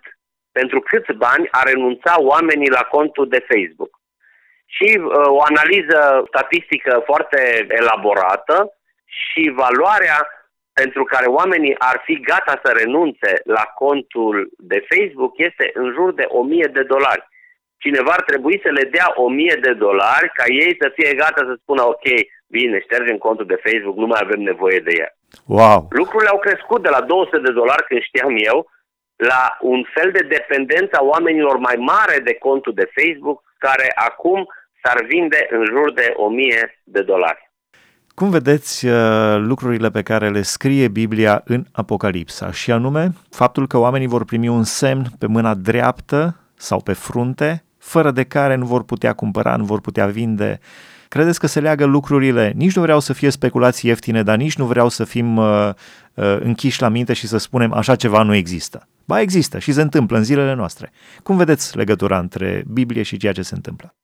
pentru 0.53 0.81
câți 0.81 1.13
bani 1.13 1.49
a 1.51 1.63
renunța 1.63 2.15
oamenii 2.19 2.71
la 2.71 2.81
contul 2.81 3.29
de 3.29 3.47
Facebook. 3.51 4.00
Și 4.77 4.89
uh, 4.99 5.11
o 5.39 5.41
analiză 5.53 6.25
statistică 6.27 7.03
foarte 7.05 7.67
elaborată 7.69 8.57
și 9.05 9.53
valoarea 9.63 10.19
pentru 10.73 11.03
care 11.05 11.27
oamenii 11.27 11.75
ar 11.79 12.03
fi 12.05 12.21
gata 12.21 12.61
să 12.65 12.71
renunțe 12.73 13.31
la 13.45 13.65
contul 13.83 14.51
de 14.59 14.87
Facebook 14.91 15.33
este 15.37 15.71
în 15.75 15.93
jur 15.97 16.15
de 16.15 16.27
1000 16.29 16.69
de 16.73 16.83
dolari. 16.83 17.29
Cineva 17.85 18.13
ar 18.13 18.23
trebui 18.23 18.61
să 18.65 18.71
le 18.71 18.85
dea 18.97 19.13
1000 19.15 19.59
de 19.61 19.73
dolari 19.73 20.29
ca 20.39 20.45
ei 20.47 20.77
să 20.81 20.93
fie 20.97 21.15
gata 21.15 21.43
să 21.49 21.55
spună 21.63 21.83
ok, 21.83 22.07
bine, 22.47 22.81
ștergem 22.81 23.17
contul 23.17 23.47
de 23.47 23.63
Facebook, 23.67 23.97
nu 23.97 24.07
mai 24.07 24.21
avem 24.23 24.41
nevoie 24.41 24.81
de 24.81 24.93
el. 25.05 25.13
Wow. 25.47 25.87
Lucrurile 25.91 26.31
au 26.31 26.39
crescut 26.39 26.83
de 26.83 26.89
la 26.89 27.01
200 27.01 27.39
de 27.39 27.53
dolari 27.53 27.85
când 27.89 28.03
știam 28.03 28.35
eu 28.51 28.59
la 29.17 29.57
un 29.61 29.81
fel 29.95 30.11
de 30.11 30.25
dependență 30.37 30.95
a 30.97 31.05
oamenilor 31.05 31.57
mai 31.57 31.77
mare 31.79 32.19
de 32.19 32.35
contul 32.35 32.75
de 32.75 32.91
Facebook 32.99 33.43
care 33.59 33.93
acum 33.95 34.47
s-ar 34.83 35.05
vinde 35.09 35.47
în 35.51 35.65
jur 35.65 35.93
de 35.93 36.13
1000 36.17 36.83
de 36.85 37.03
dolari. 37.03 37.51
Cum 38.15 38.31
vedeți 38.31 38.87
uh, 38.87 39.37
lucrurile 39.39 39.91
pe 39.91 40.03
care 40.03 40.29
le 40.29 40.43
scrie 40.43 40.89
Biblia 40.89 41.43
în 41.45 41.65
Apocalipsa, 41.73 42.53
și 42.53 42.71
anume 42.71 43.13
faptul 43.31 43.67
că 43.67 43.79
oamenii 43.79 44.07
vor 44.07 44.25
primi 44.25 44.49
un 44.49 44.65
semn 44.65 45.05
pe 45.19 45.27
mâna 45.27 45.55
dreaptă 45.55 46.37
sau 46.57 46.81
pe 46.81 46.93
frunte, 46.93 47.65
fără 47.79 48.11
de 48.11 48.25
care 48.25 48.55
nu 48.55 48.67
vor 48.67 48.85
putea 48.85 49.13
cumpăra, 49.13 49.57
nu 49.57 49.65
vor 49.65 49.81
putea 49.81 50.07
vinde. 50.07 50.61
Credeți 51.09 51.41
că 51.41 51.47
se 51.47 51.61
leagă 51.61 51.85
lucrurile? 51.85 52.53
Nici 52.57 52.77
nu 52.77 52.83
vreau 52.83 53.01
să 53.01 53.13
fie 53.13 53.31
speculații 53.31 53.89
ieftine, 53.89 54.23
dar 54.23 54.37
nici 54.37 54.57
nu 54.57 54.65
vreau 54.65 54.89
să 54.89 55.05
fim 55.05 55.37
uh, 55.37 55.69
uh, 56.15 56.37
închiși 56.41 56.83
la 56.83 56.89
minte 56.89 57.13
și 57.13 57.27
să 57.27 57.37
spunem 57.37 57.73
așa 57.73 57.97
ceva 57.97 58.23
nu 58.23 58.35
există. 58.35 58.89
Ba 59.05 59.21
există 59.21 59.59
și 59.59 59.73
se 59.73 59.83
întâmplă 59.83 60.17
în 60.17 60.25
zilele 60.25 60.55
noastre. 60.55 60.93
Cum 61.23 61.37
vedeți 61.37 61.77
legătura 61.77 62.19
între 62.19 62.65
Biblie 62.73 63.03
și 63.03 63.17
ceea 63.17 63.33
ce 63.33 63.43
se 63.43 63.55
întâmplă? 63.55 63.95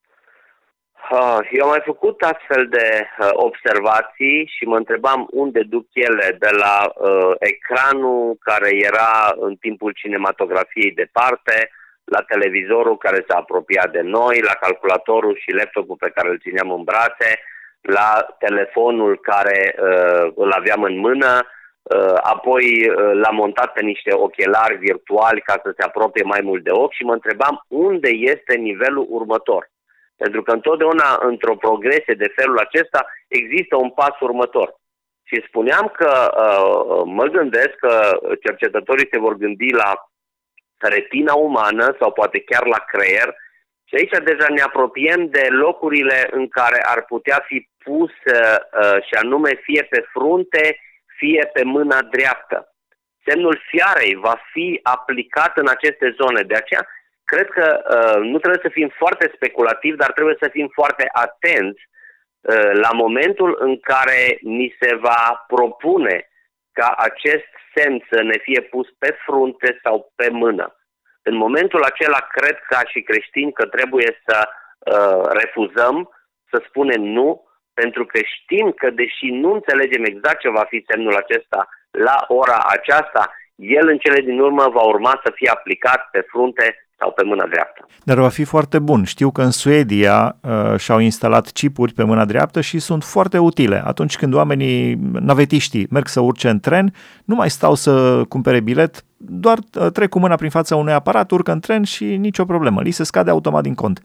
Eu 1.51 1.63
am 1.65 1.69
mai 1.69 1.83
făcut 1.85 2.23
astfel 2.23 2.69
de 2.69 3.07
uh, 3.07 3.29
observații 3.33 4.51
și 4.57 4.65
mă 4.65 4.77
întrebam 4.77 5.27
unde 5.31 5.63
duc 5.63 5.87
ele, 5.93 6.37
de 6.39 6.51
la 6.51 6.77
uh, 6.95 7.35
ecranul 7.39 8.37
care 8.41 8.71
era 8.75 9.35
în 9.39 9.57
timpul 9.57 9.93
cinematografiei 9.93 10.93
departe, 10.93 11.71
la 12.05 12.23
televizorul 12.23 12.97
care 12.97 13.25
s-a 13.29 13.37
apropiat 13.37 13.91
de 13.91 14.01
noi, 14.01 14.41
la 14.41 14.55
calculatorul 14.61 15.39
și 15.43 15.53
laptopul 15.53 15.97
pe 15.99 16.13
care 16.15 16.29
îl 16.29 16.39
țineam 16.39 16.71
în 16.71 16.83
brațe, 16.83 17.31
la 17.81 18.27
telefonul 18.39 19.19
care 19.19 19.75
uh, 19.79 20.33
îl 20.35 20.51
aveam 20.53 20.83
în 20.83 20.99
mână, 20.99 21.47
uh, 21.83 22.19
apoi 22.21 22.89
uh, 22.89 23.13
l-am 23.23 23.35
montat 23.35 23.73
pe 23.73 23.83
niște 23.83 24.13
ochelari 24.15 24.77
virtuali 24.77 25.41
ca 25.41 25.61
să 25.63 25.73
se 25.77 25.83
apropie 25.83 26.23
mai 26.25 26.41
mult 26.43 26.65
de 26.65 26.71
ochi 26.71 26.93
și 26.93 27.05
mă 27.05 27.13
întrebam 27.13 27.65
unde 27.69 28.09
este 28.09 28.55
nivelul 28.55 29.07
următor. 29.09 29.69
Pentru 30.17 30.43
că 30.43 30.53
întotdeauna 30.53 31.19
într-o 31.21 31.57
progresie 31.57 32.15
de 32.15 32.33
felul 32.37 32.59
acesta 32.59 33.07
există 33.29 33.77
un 33.77 33.91
pas 33.91 34.21
următor. 34.21 34.75
Și 35.25 35.45
spuneam 35.49 35.93
că 35.97 36.13
uh, 36.31 37.03
mă 37.05 37.25
gândesc 37.25 37.75
că 37.79 38.19
cercetătorii 38.41 39.09
se 39.13 39.19
vor 39.19 39.35
gândi 39.35 39.71
la 39.73 39.93
retina 40.79 41.35
umană 41.35 41.97
sau 41.99 42.13
poate 42.13 42.41
chiar 42.41 42.67
la 42.67 42.79
creier 42.79 43.35
și 43.89 43.95
aici 43.95 44.25
deja 44.25 44.47
ne 44.49 44.61
apropiem 44.61 45.27
de 45.27 45.47
locurile 45.51 46.29
în 46.31 46.49
care 46.49 46.81
ar 46.85 47.05
putea 47.05 47.45
fi 47.47 47.69
pus 47.85 48.11
uh, 48.11 49.03
și 49.07 49.15
anume 49.15 49.61
fie 49.63 49.83
pe 49.83 50.05
frunte, 50.13 50.81
fie 51.19 51.51
pe 51.53 51.63
mâna 51.65 52.03
dreaptă. 52.03 52.75
Semnul 53.27 53.61
fiarei 53.69 54.15
va 54.15 54.37
fi 54.53 54.81
aplicat 54.83 55.57
în 55.57 55.69
aceste 55.69 56.17
zone. 56.21 56.43
De 56.43 56.55
aceea, 56.55 56.89
cred 57.33 57.49
că 57.49 57.67
uh, 57.79 58.21
nu 58.31 58.39
trebuie 58.39 58.67
să 58.67 58.77
fim 58.79 58.89
foarte 59.03 59.33
speculativi, 59.35 59.97
dar 59.97 60.13
trebuie 60.13 60.37
să 60.43 60.49
fim 60.49 60.69
foarte 60.79 61.09
atenți 61.13 61.83
uh, 62.41 62.71
la 62.85 62.91
momentul 62.93 63.57
în 63.59 63.81
care 63.81 64.39
ni 64.41 64.77
se 64.81 64.95
va 64.95 65.45
propune 65.47 66.17
ca 66.73 66.95
acest 66.97 67.51
semn 67.75 68.07
să 68.11 68.23
ne 68.23 68.39
fie 68.39 68.61
pus 68.61 68.89
pe 68.99 69.11
frunte 69.25 69.81
sau 69.83 70.13
pe 70.15 70.29
mână. 70.29 70.77
În 71.23 71.37
momentul 71.37 71.83
acela 71.83 72.21
cred 72.37 72.59
ca 72.69 72.81
și 72.91 73.01
creștini 73.03 73.53
că 73.53 73.67
trebuie 73.67 74.23
să 74.27 74.49
uh, 74.49 75.23
refuzăm, 75.41 76.11
să 76.51 76.63
spunem 76.69 77.03
nu, 77.03 77.29
pentru 77.75 78.07
că 78.07 78.19
știm 78.35 78.73
că 78.73 78.91
deși 78.91 79.27
nu 79.31 79.53
înțelegem 79.53 80.05
exact 80.05 80.39
ce 80.41 80.49
va 80.59 80.65
fi 80.69 80.85
semnul 80.89 81.17
acesta 81.17 81.69
la 81.91 82.25
ora 82.29 82.59
aceasta, 82.77 83.33
el 83.57 83.89
în 83.89 83.99
cele 83.99 84.21
din 84.21 84.39
urmă 84.39 84.71
va 84.73 84.83
urma 84.83 85.21
să 85.25 85.33
fie 85.35 85.49
aplicat 85.49 86.09
pe 86.11 86.25
frunte 86.29 86.81
sau 86.99 87.13
pe 87.13 87.23
mâna 87.25 87.47
dreaptă. 87.47 87.87
Dar 88.05 88.19
va 88.19 88.29
fi 88.29 88.45
foarte 88.45 88.79
bun. 88.79 89.05
Știu 89.05 89.31
că 89.31 89.43
în 89.43 89.51
Suedia 89.51 90.37
uh, 90.43 90.79
și-au 90.79 90.99
instalat 90.99 91.47
chipuri 91.47 91.93
pe 91.93 92.05
mâna 92.05 92.25
dreaptă 92.25 92.61
și 92.61 92.79
sunt 92.79 93.03
foarte 93.05 93.39
utile. 93.39 93.83
Atunci 93.85 94.17
când 94.17 94.35
oamenii, 94.35 94.99
navetiștii, 95.21 95.87
merg 95.91 96.07
să 96.07 96.21
urce 96.21 96.49
în 96.49 96.61
tren, 96.61 96.93
nu 97.25 97.35
mai 97.35 97.51
stau 97.51 97.75
să 97.75 98.23
cumpere 98.29 98.61
bilet, 98.61 99.05
doar 99.17 99.59
uh, 99.59 99.87
trec 99.93 100.09
cu 100.09 100.19
mâna 100.19 100.35
prin 100.35 100.51
fața 100.51 100.77
unui 100.77 100.93
aparat, 100.93 101.31
urcă 101.31 101.53
în 101.53 101.61
tren 101.61 101.83
și 101.83 102.05
nicio 102.05 102.45
problemă. 102.45 102.83
Li 102.83 102.91
se 102.91 103.05
scade 103.05 103.31
automat 103.31 103.63
din 103.63 103.75
cont. 103.75 104.03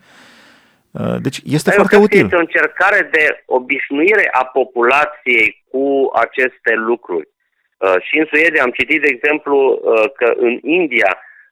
Uh, 0.91 1.15
deci 1.21 1.41
este 1.45 1.69
Dar 1.69 1.75
foarte 1.75 1.97
util. 1.97 2.23
Este 2.23 2.35
o 2.35 2.39
încercare 2.39 3.09
de 3.11 3.43
obișnuire 3.45 4.29
a 4.31 4.45
populației 4.45 5.63
cu 5.71 6.11
aceste 6.13 6.73
lucruri. 6.75 7.27
Uh, 7.81 7.95
și 8.01 8.17
în 8.17 8.25
Suedia 8.31 8.63
am 8.63 8.71
citit, 8.79 9.01
de 9.01 9.11
exemplu, 9.11 9.57
uh, 9.81 10.11
că 10.19 10.33
în 10.35 10.59
India 10.61 11.11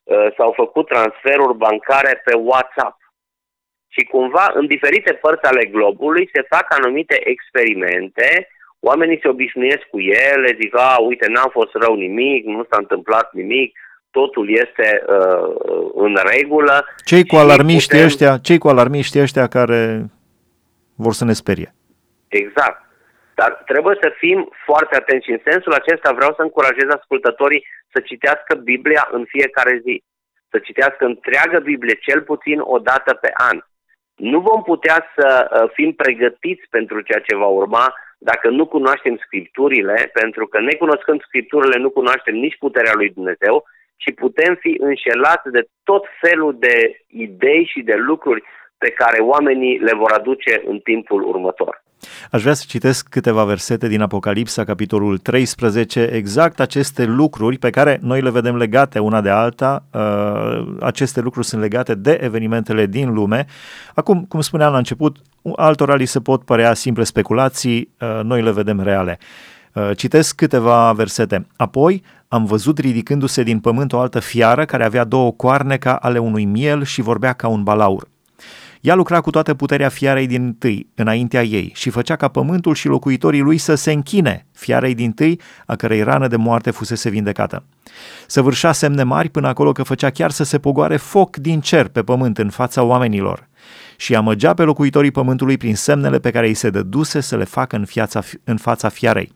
Uh, 0.09 0.27
s-au 0.37 0.51
făcut 0.55 0.85
transferuri 0.87 1.57
bancare 1.57 2.21
pe 2.25 2.35
WhatsApp. 2.35 2.97
Și 3.87 4.03
cumva, 4.03 4.51
în 4.53 4.65
diferite 4.67 5.13
părți 5.13 5.45
ale 5.45 5.65
globului, 5.65 6.29
se 6.33 6.41
fac 6.49 6.65
anumite 6.69 7.19
experimente, 7.23 8.47
oamenii 8.79 9.19
se 9.21 9.27
obișnuiesc 9.27 9.83
cu 9.91 9.99
ele, 9.99 10.57
zic, 10.61 10.77
a, 10.77 10.97
uite, 10.99 11.27
n-a 11.27 11.47
fost 11.51 11.73
rău 11.73 11.95
nimic, 11.95 12.45
nu 12.45 12.63
s-a 12.69 12.77
întâmplat 12.77 13.33
nimic, 13.33 13.77
totul 14.11 14.57
este 14.57 15.03
uh, 15.07 15.89
în 15.93 16.17
regulă. 16.33 16.85
Cei 17.05 17.25
cu 17.25 17.35
alarmiști 17.35 17.89
putem... 17.89 18.05
ăștia, 18.05 18.37
cei 18.37 18.57
cu 18.57 18.67
alarmiști 18.67 19.19
ăștia 19.19 19.47
care 19.47 20.05
vor 20.95 21.13
să 21.13 21.25
ne 21.25 21.33
sperie. 21.33 21.73
Exact. 22.27 22.88
Dar 23.39 23.51
trebuie 23.71 23.97
să 24.01 24.09
fim 24.17 24.39
foarte 24.65 24.95
atenți 24.95 25.25
și 25.25 25.31
în 25.31 25.41
sensul 25.49 25.73
acesta 25.73 26.11
vreau 26.13 26.33
să 26.37 26.41
încurajez 26.41 26.89
ascultătorii 26.89 27.65
să 27.93 27.99
citească 27.99 28.55
Biblia 28.55 29.07
în 29.11 29.23
fiecare 29.25 29.81
zi. 29.85 30.03
Să 30.51 30.57
citească 30.59 31.05
întreagă 31.05 31.59
Biblie, 31.59 31.95
cel 32.07 32.21
puțin 32.21 32.59
o 32.59 32.77
dată 32.89 33.13
pe 33.13 33.31
an. 33.33 33.57
Nu 34.15 34.39
vom 34.39 34.61
putea 34.63 34.97
să 35.15 35.27
uh, 35.29 35.69
fim 35.73 35.91
pregătiți 35.93 36.65
pentru 36.69 37.01
ceea 37.01 37.21
ce 37.27 37.35
va 37.35 37.45
urma 37.45 37.93
dacă 38.17 38.49
nu 38.49 38.65
cunoaștem 38.65 39.15
Scripturile, 39.25 40.09
pentru 40.13 40.47
că 40.47 40.59
necunoscând 40.59 41.21
Scripturile 41.21 41.77
nu 41.77 41.89
cunoaștem 41.89 42.35
nici 42.35 42.57
puterea 42.57 42.93
lui 42.95 43.09
Dumnezeu 43.09 43.63
și 44.03 44.11
putem 44.11 44.55
fi 44.55 44.75
înșelați 44.79 45.49
de 45.51 45.63
tot 45.83 46.05
felul 46.21 46.55
de 46.59 46.75
idei 47.07 47.65
și 47.65 47.81
de 47.81 47.95
lucruri 47.95 48.43
pe 48.77 48.89
care 48.89 49.19
oamenii 49.21 49.77
le 49.77 49.93
vor 49.93 50.11
aduce 50.11 50.61
în 50.65 50.79
timpul 50.79 51.21
următor. 51.23 51.81
Aș 52.31 52.41
vrea 52.41 52.53
să 52.53 52.63
citesc 52.67 53.07
câteva 53.07 53.43
versete 53.43 53.87
din 53.87 54.01
Apocalipsa, 54.01 54.63
capitolul 54.63 55.17
13, 55.17 56.01
exact 56.01 56.59
aceste 56.59 57.05
lucruri 57.05 57.57
pe 57.57 57.69
care 57.69 57.99
noi 58.01 58.21
le 58.21 58.29
vedem 58.29 58.55
legate 58.55 58.99
una 58.99 59.21
de 59.21 59.29
alta. 59.29 59.83
Uh, 59.91 60.75
aceste 60.79 61.21
lucruri 61.21 61.47
sunt 61.47 61.61
legate 61.61 61.95
de 61.95 62.19
evenimentele 62.21 62.85
din 62.85 63.13
lume. 63.13 63.45
Acum, 63.95 64.25
cum 64.27 64.41
spuneam 64.41 64.71
la 64.71 64.77
început, 64.77 65.17
altora 65.55 65.95
li 65.95 66.05
se 66.05 66.19
pot 66.19 66.43
părea 66.43 66.73
simple 66.73 67.03
speculații, 67.03 67.93
uh, 67.99 68.19
noi 68.23 68.41
le 68.41 68.51
vedem 68.51 68.81
reale. 68.81 69.19
Uh, 69.73 69.89
citesc 69.95 70.35
câteva 70.35 70.93
versete. 70.93 71.47
Apoi 71.55 72.03
am 72.27 72.45
văzut 72.45 72.77
ridicându-se 72.77 73.43
din 73.43 73.59
pământ 73.59 73.93
o 73.93 73.99
altă 73.99 74.19
fiară 74.19 74.65
care 74.65 74.85
avea 74.85 75.03
două 75.03 75.31
coarne 75.31 75.77
ca 75.77 75.95
ale 75.95 76.19
unui 76.19 76.45
miel 76.45 76.83
și 76.83 77.01
vorbea 77.01 77.33
ca 77.33 77.47
un 77.47 77.63
balaur. 77.63 78.07
Ea 78.81 78.95
lucra 78.95 79.21
cu 79.21 79.29
toată 79.29 79.53
puterea 79.53 79.89
fiarei 79.89 80.27
din 80.27 80.53
tâi 80.53 80.87
înaintea 80.95 81.43
ei 81.43 81.71
și 81.75 81.89
făcea 81.89 82.15
ca 82.15 82.27
pământul 82.27 82.73
și 82.73 82.87
locuitorii 82.87 83.41
lui 83.41 83.57
să 83.57 83.75
se 83.75 83.91
închine 83.91 84.45
fiarei 84.51 84.95
din 84.95 85.11
tâi, 85.11 85.39
a 85.65 85.75
cărei 85.75 86.03
rană 86.03 86.27
de 86.27 86.35
moarte 86.35 86.71
fusese 86.71 87.09
vindecată. 87.09 87.63
Săvârșea 88.27 88.71
semne 88.71 89.03
mari 89.03 89.29
până 89.29 89.47
acolo 89.47 89.71
că 89.71 89.83
făcea 89.83 90.09
chiar 90.09 90.31
să 90.31 90.43
se 90.43 90.59
pogoare 90.59 90.97
foc 90.97 91.37
din 91.37 91.59
cer 91.61 91.87
pe 91.87 92.03
pământ 92.03 92.37
în 92.37 92.49
fața 92.49 92.83
oamenilor 92.83 93.47
și 93.95 94.15
amăgea 94.15 94.53
pe 94.53 94.63
locuitorii 94.63 95.11
pământului 95.11 95.57
prin 95.57 95.75
semnele 95.75 96.19
pe 96.19 96.31
care 96.31 96.47
îi 96.47 96.53
se 96.53 96.69
dăduse 96.69 97.19
să 97.19 97.37
le 97.37 97.43
facă 97.43 97.75
în, 97.75 97.85
fiața, 97.85 98.21
în 98.43 98.57
fața 98.57 98.89
fiarei. 98.89 99.31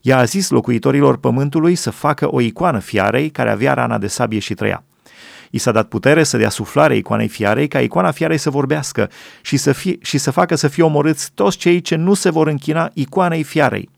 Ea 0.00 0.18
a 0.18 0.24
zis 0.24 0.50
locuitorilor 0.50 1.18
pământului 1.18 1.74
să 1.74 1.90
facă 1.90 2.32
o 2.34 2.40
icoană 2.40 2.78
fiarei 2.78 3.30
care 3.30 3.50
avea 3.50 3.74
rana 3.74 3.98
de 3.98 4.06
sabie 4.06 4.38
și 4.38 4.54
trăia. 4.54 4.84
I 5.54 5.58
s-a 5.58 5.72
dat 5.72 5.88
putere 5.88 6.22
să 6.22 6.36
dea 6.36 6.48
suflare 6.48 6.96
icoanei 6.96 7.28
fiarei 7.28 7.68
ca 7.68 7.80
icoana 7.80 8.10
fiarei 8.10 8.38
să 8.38 8.50
vorbească 8.50 9.10
și 9.42 9.56
să, 9.56 9.72
fie, 9.72 9.96
și 10.00 10.18
să 10.18 10.30
facă 10.30 10.54
să 10.54 10.68
fie 10.68 10.82
omorâți 10.82 11.30
toți 11.34 11.56
cei 11.56 11.80
ce 11.80 11.94
nu 11.94 12.14
se 12.14 12.30
vor 12.30 12.46
închina 12.46 12.90
icoanei 12.94 13.42
fiarei. 13.42 13.88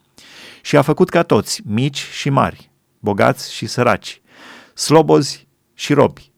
Și 0.63 0.77
a 0.77 0.83
făcut 0.83 1.09
ca 1.09 1.23
toți, 1.23 1.63
mici 1.65 2.07
și 2.13 2.31
mari, 2.31 2.71
bogați 2.99 3.55
și 3.55 3.67
săraci, 3.67 4.23
slobozi 4.75 5.47
și 5.75 5.93
robi, 5.93 6.33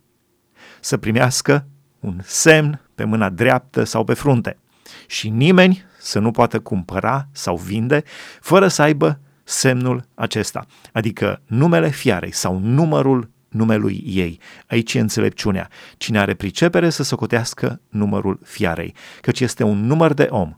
să 0.81 0.97
primească 0.97 1.67
un 2.01 2.21
semn 2.25 2.81
pe 2.95 3.05
mâna 3.05 3.29
dreaptă 3.29 3.85
sau 3.85 4.05
pe 4.05 4.15
frunte 4.15 4.59
și 5.07 5.29
nimeni 5.29 5.85
să 5.99 6.19
nu 6.19 6.31
poată 6.31 6.61
cumpăra 6.61 7.29
sau 7.33 7.57
vinde 7.57 8.03
fără 8.41 8.69
să 8.69 8.83
aibă 8.83 9.21
semnul 9.45 10.05
acesta, 10.15 10.67
adică 10.93 11.43
numele 11.47 11.89
fiarei 11.89 12.33
sau 12.33 12.59
numărul 12.59 13.31
numelui 13.49 14.03
ei. 14.07 14.41
Aici 14.67 14.95
e 14.95 15.01
înțelepciunea. 15.01 15.69
Cine 15.97 16.19
are 16.19 16.35
pricepere 16.35 16.91
să 16.91 17.03
socotească 17.03 17.81
numărul 17.89 18.39
fiarei, 18.43 18.95
căci 19.21 19.41
este 19.41 19.63
un 19.63 19.87
număr 19.87 20.13
de 20.13 20.27
om 20.31 20.57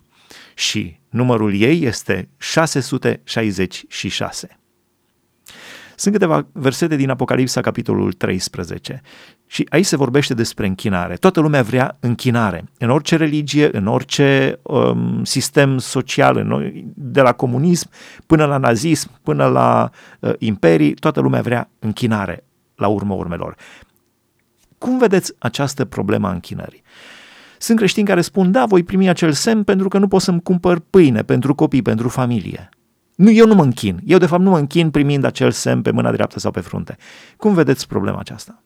și 0.54 0.98
numărul 1.08 1.54
ei 1.54 1.84
este 1.84 2.28
666. 2.36 4.48
Sunt 5.96 6.14
câteva 6.14 6.46
versete 6.52 6.96
din 6.96 7.10
Apocalipsa, 7.10 7.60
capitolul 7.60 8.12
13. 8.12 9.00
Și 9.46 9.66
aici 9.68 9.84
se 9.84 9.96
vorbește 9.96 10.34
despre 10.34 10.66
închinare. 10.66 11.14
Toată 11.14 11.40
lumea 11.40 11.62
vrea 11.62 11.96
închinare. 12.00 12.64
În 12.78 12.90
orice 12.90 13.16
religie, 13.16 13.76
în 13.76 13.86
orice 13.86 14.58
um, 14.62 15.24
sistem 15.24 15.78
social, 15.78 16.36
în, 16.36 16.72
de 16.94 17.20
la 17.20 17.32
comunism 17.32 17.90
până 18.26 18.44
la 18.44 18.56
nazism, 18.56 19.10
până 19.22 19.46
la 19.46 19.90
uh, 20.20 20.32
imperii, 20.38 20.94
toată 20.94 21.20
lumea 21.20 21.40
vrea 21.40 21.70
închinare 21.78 22.47
la 22.78 22.88
urmă 22.88 23.14
urmelor. 23.14 23.54
Cum 24.78 24.98
vedeți 24.98 25.34
această 25.38 25.84
problemă 25.84 26.28
a 26.28 26.32
închinării? 26.32 26.82
Sunt 27.58 27.78
creștini 27.78 28.06
care 28.06 28.20
spun, 28.20 28.52
da, 28.52 28.64
voi 28.64 28.82
primi 28.82 29.08
acel 29.08 29.32
semn 29.32 29.64
pentru 29.64 29.88
că 29.88 29.98
nu 29.98 30.08
pot 30.08 30.20
să-mi 30.20 30.42
cumpăr 30.42 30.78
pâine 30.90 31.22
pentru 31.22 31.54
copii, 31.54 31.82
pentru 31.82 32.08
familie. 32.08 32.68
Nu, 33.16 33.30
eu 33.30 33.46
nu 33.46 33.54
mă 33.54 33.62
închin. 33.62 33.96
Eu, 34.06 34.18
de 34.18 34.26
fapt, 34.26 34.42
nu 34.42 34.50
mă 34.50 34.58
închin 34.58 34.90
primind 34.90 35.24
acel 35.24 35.50
semn 35.50 35.82
pe 35.82 35.90
mâna 35.90 36.12
dreaptă 36.12 36.38
sau 36.38 36.50
pe 36.50 36.60
frunte. 36.60 36.96
Cum 37.36 37.54
vedeți 37.54 37.88
problema 37.88 38.18
aceasta? 38.18 38.62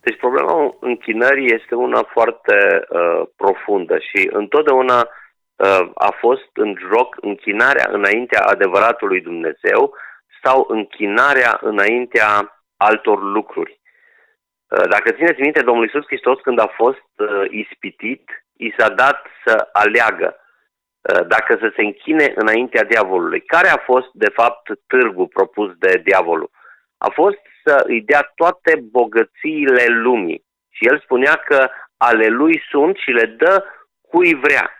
Deci 0.00 0.16
problema 0.16 0.76
închinării 0.80 1.54
este 1.54 1.74
una 1.74 2.02
foarte 2.12 2.56
uh, 2.88 3.22
profundă 3.36 3.98
și 3.98 4.28
întotdeauna 4.32 4.98
uh, 4.98 5.90
a 5.94 6.16
fost 6.20 6.50
în 6.54 6.74
joc 6.92 7.16
închinarea 7.20 7.88
înaintea 7.92 8.42
adevăratului 8.44 9.20
Dumnezeu 9.20 9.94
sau 10.42 10.66
închinarea 10.68 11.58
înaintea 11.60 12.55
altor 12.76 13.22
lucruri. 13.22 13.80
Uh, 14.68 14.88
dacă 14.88 15.10
țineți 15.10 15.40
minte, 15.40 15.62
Domnul 15.62 15.84
Iisus 15.84 16.04
Hristos 16.06 16.40
când 16.40 16.58
a 16.58 16.66
fost 16.66 17.10
uh, 17.16 17.44
ispitit, 17.50 18.30
i 18.56 18.74
s-a 18.78 18.88
dat 18.88 19.26
să 19.44 19.68
aleagă 19.72 20.36
uh, 20.36 21.26
dacă 21.26 21.56
să 21.60 21.72
se 21.76 21.82
închine 21.82 22.32
înaintea 22.34 22.84
diavolului. 22.84 23.40
Care 23.40 23.68
a 23.68 23.76
fost, 23.76 24.08
de 24.12 24.28
fapt, 24.28 24.70
târgul 24.86 25.26
propus 25.26 25.72
de 25.78 26.00
diavolul? 26.04 26.50
A 26.98 27.08
fost 27.08 27.38
să 27.64 27.82
îi 27.86 28.00
dea 28.02 28.32
toate 28.34 28.80
bogățiile 28.90 29.84
lumii. 29.86 30.44
Și 30.70 30.86
el 30.86 31.00
spunea 31.00 31.34
că 31.34 31.68
ale 31.96 32.26
lui 32.26 32.62
sunt 32.70 32.96
și 32.96 33.10
le 33.10 33.24
dă 33.24 33.64
cui 34.00 34.34
vrea. 34.34 34.70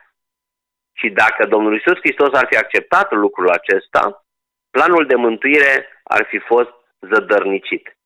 Și 0.92 1.08
dacă 1.10 1.46
Domnul 1.46 1.76
Isus 1.76 1.98
Hristos 1.98 2.32
ar 2.32 2.46
fi 2.50 2.56
acceptat 2.56 3.12
lucrul 3.12 3.50
acesta, 3.50 4.24
planul 4.70 5.06
de 5.06 5.14
mântuire 5.14 5.88
ar 6.02 6.26
fi 6.28 6.38
fost 6.38 6.72
zădărnicit. 7.12 7.96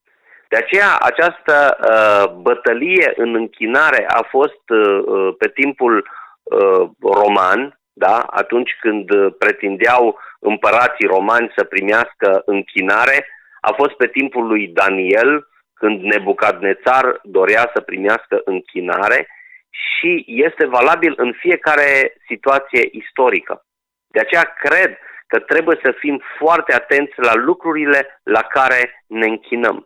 De 0.48 0.56
aceea, 0.56 0.96
această 1.00 1.76
uh, 1.78 2.40
bătălie 2.42 3.12
în 3.16 3.34
închinare 3.34 4.06
a 4.08 4.22
fost 4.22 4.64
uh, 4.68 5.02
uh 5.06 5.34
pe 5.38 5.48
timpul 5.48 6.08
uh, 6.42 6.88
roman, 7.00 7.80
da? 7.92 8.18
atunci 8.18 8.76
când 8.80 9.10
uh, 9.10 9.34
pretindeau 9.38 10.18
împărații 10.40 11.06
romani 11.06 11.52
să 11.56 11.64
primească 11.64 12.42
închinare, 12.44 13.26
a 13.60 13.72
fost 13.72 13.92
pe 13.92 14.06
timpul 14.06 14.46
lui 14.46 14.66
Daniel, 14.66 15.48
când 15.74 16.02
Nebucadnețar 16.02 17.20
dorea 17.22 17.70
să 17.74 17.80
primească 17.80 18.40
închinare 18.44 19.28
și 19.70 20.24
este 20.26 20.66
valabil 20.66 21.12
în 21.16 21.32
fiecare 21.32 22.14
situație 22.26 22.88
istorică. 22.92 23.64
De 24.06 24.20
aceea 24.20 24.42
cred 24.42 24.98
că 25.30 25.38
trebuie 25.38 25.78
să 25.84 25.90
fim 26.02 26.16
foarte 26.38 26.72
atenți 26.74 27.14
la 27.16 27.34
lucrurile 27.34 28.20
la 28.22 28.42
care 28.42 29.04
ne 29.06 29.26
închinăm. 29.26 29.76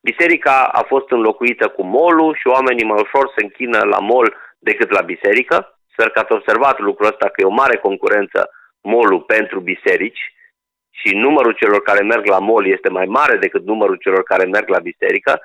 Biserica 0.00 0.56
a 0.80 0.82
fost 0.82 1.10
înlocuită 1.10 1.68
cu 1.68 1.82
molul 1.82 2.34
și 2.40 2.46
oamenii 2.46 2.84
mai 2.84 3.00
ușor 3.00 3.32
se 3.36 3.42
închină 3.44 3.80
la 3.84 3.98
mol 3.98 4.36
decât 4.58 4.90
la 4.90 5.00
biserică. 5.00 5.56
Sper 5.92 6.08
că 6.10 6.18
ați 6.18 6.32
observat 6.32 6.78
lucrul 6.78 7.06
ăsta 7.06 7.26
că 7.28 7.40
e 7.40 7.52
o 7.52 7.60
mare 7.62 7.76
concurență 7.76 8.50
molul 8.80 9.20
pentru 9.20 9.60
biserici 9.60 10.22
și 10.90 11.14
numărul 11.14 11.52
celor 11.52 11.82
care 11.82 12.02
merg 12.04 12.24
la 12.26 12.38
mol 12.38 12.66
este 12.66 12.88
mai 12.88 13.06
mare 13.06 13.36
decât 13.36 13.64
numărul 13.64 13.96
celor 13.96 14.22
care 14.22 14.44
merg 14.44 14.68
la 14.68 14.78
biserică, 14.78 15.40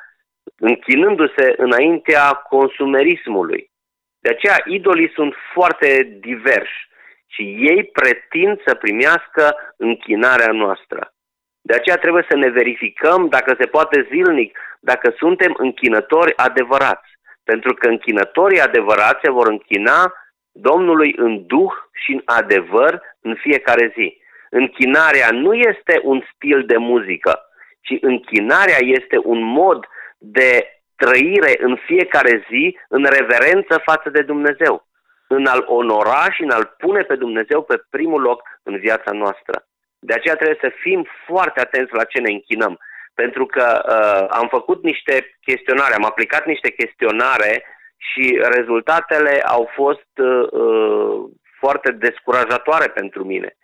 închinându-se 0.59 1.53
înaintea 1.57 2.33
consumerismului. 2.33 3.71
De 4.19 4.29
aceea 4.29 4.57
idolii 4.65 5.11
sunt 5.15 5.33
foarte 5.53 6.17
diversi 6.19 6.91
și 7.33 7.41
ei 7.69 7.83
pretind 7.83 8.61
să 8.65 8.75
primească 8.75 9.73
închinarea 9.77 10.51
noastră. 10.51 11.13
De 11.61 11.73
aceea 11.73 11.97
trebuie 11.97 12.25
să 12.29 12.35
ne 12.35 12.49
verificăm 12.49 13.27
dacă 13.27 13.55
se 13.59 13.65
poate 13.65 14.07
zilnic, 14.11 14.57
dacă 14.79 15.13
suntem 15.17 15.53
închinători 15.57 16.37
adevărați. 16.37 17.09
Pentru 17.43 17.73
că 17.73 17.87
închinătorii 17.87 18.59
adevărați 18.61 19.19
se 19.23 19.31
vor 19.31 19.47
închina 19.47 20.13
Domnului 20.51 21.13
în 21.17 21.45
duh 21.45 21.73
și 21.91 22.11
în 22.11 22.21
adevăr 22.25 23.01
în 23.21 23.35
fiecare 23.35 23.93
zi. 23.97 24.17
Închinarea 24.49 25.29
nu 25.31 25.53
este 25.53 25.99
un 26.03 26.23
stil 26.35 26.65
de 26.65 26.77
muzică, 26.77 27.39
ci 27.81 27.97
închinarea 28.01 28.77
este 28.79 29.17
un 29.23 29.41
mod 29.43 29.85
de 30.17 30.67
trăire 30.95 31.53
în 31.59 31.75
fiecare 31.75 32.45
zi 32.49 32.77
în 32.87 33.05
reverență 33.05 33.81
față 33.83 34.09
de 34.09 34.21
Dumnezeu, 34.21 34.87
în 35.27 35.45
a-L 35.45 35.63
onora 35.67 36.31
și 36.31 36.41
în 36.41 36.49
a-L 36.49 36.75
pune 36.77 37.01
pe 37.01 37.15
Dumnezeu 37.15 37.61
pe 37.61 37.83
primul 37.89 38.21
loc 38.21 38.41
în 38.63 38.77
viața 38.77 39.11
noastră. 39.11 39.65
De 39.99 40.13
aceea 40.13 40.35
trebuie 40.35 40.57
să 40.61 40.71
fim 40.81 41.07
foarte 41.25 41.59
atenți 41.59 41.93
la 41.93 42.03
ce 42.03 42.19
ne 42.19 42.31
închinăm, 42.31 42.79
pentru 43.13 43.45
că 43.45 43.81
uh, 43.85 44.27
am 44.29 44.47
făcut 44.47 44.83
niște 44.83 45.37
chestionare, 45.41 45.93
am 45.93 46.05
aplicat 46.05 46.45
niște 46.45 46.69
chestionare 46.71 47.63
și 47.97 48.39
rezultatele 48.55 49.41
au 49.41 49.69
fost 49.73 50.11
uh, 50.17 50.47
uh 50.51 51.23
foarte 51.59 51.91
descurajatoare 51.91 52.87
pentru 52.87 53.23
mine. 53.23 53.57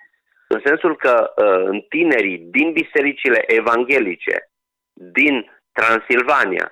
În 0.47 0.61
sensul 0.65 0.95
că 0.95 1.33
uh, 1.35 1.63
în 1.65 1.81
tinerii 1.89 2.37
din 2.37 2.71
bisericile 2.71 3.43
evanghelice 3.47 4.49
din 4.93 5.51
Transilvania, 5.71 6.71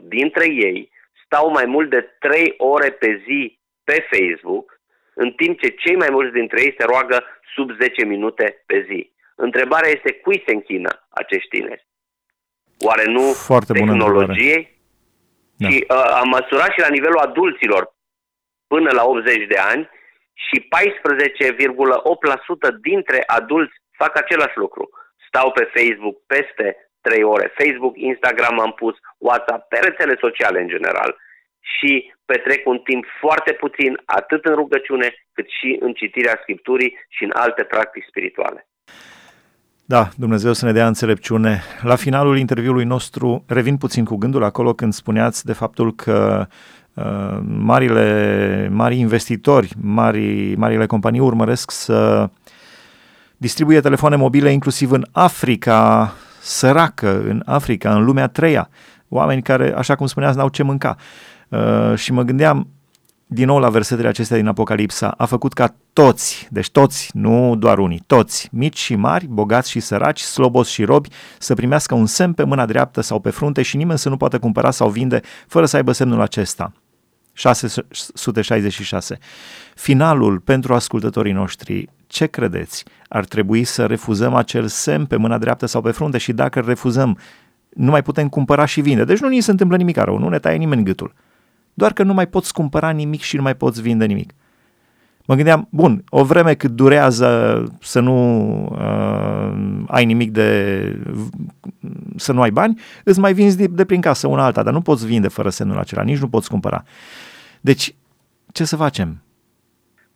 dintre 0.00 0.46
ei 0.48 0.90
stau 1.34 1.50
mai 1.50 1.64
mult 1.64 1.90
de 1.90 2.00
3 2.18 2.54
ore 2.56 2.90
pe 2.90 3.22
zi 3.26 3.58
pe 3.84 4.06
Facebook, 4.12 4.80
în 5.14 5.30
timp 5.32 5.60
ce 5.60 5.68
cei 5.68 5.96
mai 5.96 6.08
mulți 6.10 6.32
dintre 6.32 6.62
ei 6.62 6.74
se 6.78 6.84
roagă 6.84 7.24
sub 7.54 7.70
10 7.80 8.04
minute 8.04 8.62
pe 8.66 8.86
zi. 8.88 9.12
Întrebarea 9.34 9.90
este 9.90 10.12
cui 10.12 10.42
se 10.46 10.52
închină 10.52 11.06
acești 11.08 11.48
tineri? 11.48 11.86
Oare 12.78 13.04
nu 13.04 13.20
Foarte 13.20 13.72
tehnologiei? 13.72 14.62
Da. 15.56 15.68
Și 15.68 15.84
uh, 15.88 16.10
am 16.20 16.28
măsurat 16.28 16.70
și 16.72 16.80
la 16.80 16.88
nivelul 16.88 17.18
adulților 17.18 17.94
până 18.66 18.90
la 18.92 19.04
80 19.04 19.46
de 19.46 19.58
ani 19.72 19.88
și 20.46 20.56
14,8% 20.60 20.66
dintre 22.80 23.22
adulți 23.26 23.74
fac 23.90 24.16
același 24.16 24.56
lucru. 24.56 24.90
Stau 25.28 25.50
pe 25.52 25.70
Facebook 25.74 26.16
peste 26.26 26.66
3 27.08 27.22
ore. 27.22 27.52
Facebook, 27.60 27.94
Instagram 27.96 28.56
am 28.60 28.72
pus, 28.82 28.94
WhatsApp, 29.18 29.68
pe 29.68 29.78
rețele 29.86 30.16
sociale 30.24 30.58
în 30.60 30.68
general. 30.74 31.10
Și 31.74 32.12
petrec 32.24 32.60
un 32.66 32.78
timp 32.78 33.04
foarte 33.20 33.52
puțin, 33.52 33.92
atât 34.04 34.44
în 34.44 34.54
rugăciune, 34.54 35.08
cât 35.32 35.48
și 35.58 35.76
în 35.80 35.92
citirea 35.92 36.38
Scripturii 36.42 36.92
și 37.08 37.24
în 37.24 37.32
alte 37.34 37.62
practici 37.62 38.08
spirituale. 38.08 38.66
Da, 39.86 40.08
Dumnezeu 40.16 40.52
să 40.52 40.64
ne 40.64 40.72
dea 40.72 40.86
înțelepciune. 40.86 41.62
La 41.82 41.96
finalul 41.96 42.38
interviului 42.38 42.84
nostru 42.84 43.44
revin 43.48 43.76
puțin 43.76 44.04
cu 44.04 44.16
gândul 44.16 44.42
acolo 44.42 44.72
când 44.72 44.92
spuneați 44.92 45.44
de 45.44 45.52
faptul 45.52 45.94
că 45.94 46.46
uh, 46.94 47.38
marile, 47.44 48.68
mari 48.72 48.98
investitori, 48.98 49.72
mari, 49.82 50.54
marile 50.54 50.86
companii 50.86 51.20
urmăresc 51.20 51.70
să 51.70 52.28
distribuie 53.36 53.80
telefoane 53.80 54.16
mobile 54.16 54.50
inclusiv 54.50 54.90
în 54.90 55.04
Africa 55.12 56.12
săracă, 56.44 57.22
în 57.28 57.42
Africa, 57.46 57.94
în 57.94 58.04
lumea 58.04 58.26
treia. 58.26 58.68
Oameni 59.08 59.42
care, 59.42 59.74
așa 59.76 59.94
cum 59.94 60.06
spuneați, 60.06 60.36
n-au 60.36 60.48
ce 60.48 60.62
mânca. 60.62 60.96
Uh, 61.48 61.94
și 61.94 62.12
mă 62.12 62.22
gândeam, 62.22 62.68
din 63.26 63.46
nou 63.46 63.58
la 63.58 63.68
versetele 63.68 64.08
acestea 64.08 64.36
din 64.36 64.46
Apocalipsa, 64.46 65.14
a 65.16 65.24
făcut 65.24 65.52
ca 65.52 65.74
toți, 65.92 66.48
deci 66.50 66.70
toți, 66.70 67.10
nu 67.12 67.56
doar 67.56 67.78
unii, 67.78 68.02
toți, 68.06 68.48
mici 68.52 68.78
și 68.78 68.94
mari, 68.94 69.26
bogați 69.26 69.70
și 69.70 69.80
săraci, 69.80 70.20
slobos 70.20 70.68
și 70.68 70.84
robi, 70.84 71.08
să 71.38 71.54
primească 71.54 71.94
un 71.94 72.06
semn 72.06 72.32
pe 72.32 72.44
mâna 72.44 72.66
dreaptă 72.66 73.00
sau 73.00 73.20
pe 73.20 73.30
frunte 73.30 73.62
și 73.62 73.76
nimeni 73.76 73.98
să 73.98 74.08
nu 74.08 74.16
poată 74.16 74.38
cumpăra 74.38 74.70
sau 74.70 74.88
vinde 74.88 75.20
fără 75.46 75.66
să 75.66 75.76
aibă 75.76 75.92
semnul 75.92 76.20
acesta. 76.20 76.72
666. 77.34 79.18
Finalul 79.74 80.38
pentru 80.38 80.74
ascultătorii 80.74 81.32
noștri, 81.32 81.88
ce 82.06 82.26
credeți? 82.26 82.84
Ar 83.08 83.24
trebui 83.24 83.64
să 83.64 83.86
refuzăm 83.86 84.34
acel 84.34 84.66
semn 84.66 85.06
pe 85.06 85.16
mâna 85.16 85.38
dreaptă 85.38 85.66
sau 85.66 85.80
pe 85.80 85.90
frunte 85.90 86.18
și 86.18 86.32
dacă 86.32 86.58
îl 86.58 86.66
refuzăm, 86.66 87.18
nu 87.68 87.90
mai 87.90 88.02
putem 88.02 88.28
cumpăra 88.28 88.64
și 88.64 88.80
vinde. 88.80 89.04
Deci 89.04 89.18
nu 89.18 89.28
ni 89.28 89.40
se 89.40 89.50
întâmplă 89.50 89.76
nimic 89.76 89.96
rău, 89.96 90.18
nu 90.18 90.28
ne 90.28 90.38
taie 90.38 90.56
nimeni 90.56 90.84
gâtul. 90.84 91.14
Doar 91.74 91.92
că 91.92 92.02
nu 92.02 92.14
mai 92.14 92.26
poți 92.26 92.52
cumpăra 92.52 92.90
nimic 92.90 93.20
și 93.20 93.36
nu 93.36 93.42
mai 93.42 93.56
poți 93.56 93.82
vinde 93.82 94.04
nimic. 94.04 94.32
Mă 95.26 95.34
gândeam, 95.34 95.68
bun, 95.70 96.02
o 96.08 96.24
vreme 96.24 96.54
cât 96.54 96.70
durează 96.70 97.62
să 97.80 98.00
nu 98.00 98.16
uh, 98.70 99.84
ai 99.88 100.04
nimic 100.04 100.30
de... 100.30 100.98
să 102.16 102.32
nu 102.32 102.40
ai 102.40 102.50
bani, 102.50 102.80
îți 103.04 103.20
mai 103.20 103.32
vinzi 103.32 103.56
de, 103.56 103.66
de 103.66 103.84
prin 103.84 104.00
casă 104.00 104.28
una 104.28 104.44
alta, 104.44 104.62
dar 104.62 104.72
nu 104.72 104.80
poți 104.80 105.06
vinde 105.06 105.28
fără 105.28 105.48
semnul 105.48 105.78
acela, 105.78 106.02
nici 106.02 106.18
nu 106.18 106.28
poți 106.28 106.48
cumpăra. 106.48 106.84
Deci, 107.60 107.94
ce 108.52 108.64
să 108.64 108.76
facem? 108.76 109.22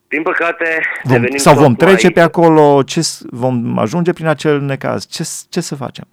Din 0.08 0.22
păcate, 0.22 0.80
vom, 1.02 1.26
sau 1.36 1.54
vom 1.54 1.74
trece 1.74 2.06
aici. 2.06 2.14
pe 2.14 2.20
acolo, 2.20 2.82
ce, 2.82 3.00
vom 3.30 3.78
ajunge 3.78 4.12
prin 4.12 4.26
acel 4.26 4.60
necaz, 4.60 5.06
ce, 5.06 5.22
ce 5.48 5.60
să 5.60 5.74
facem? 5.74 6.06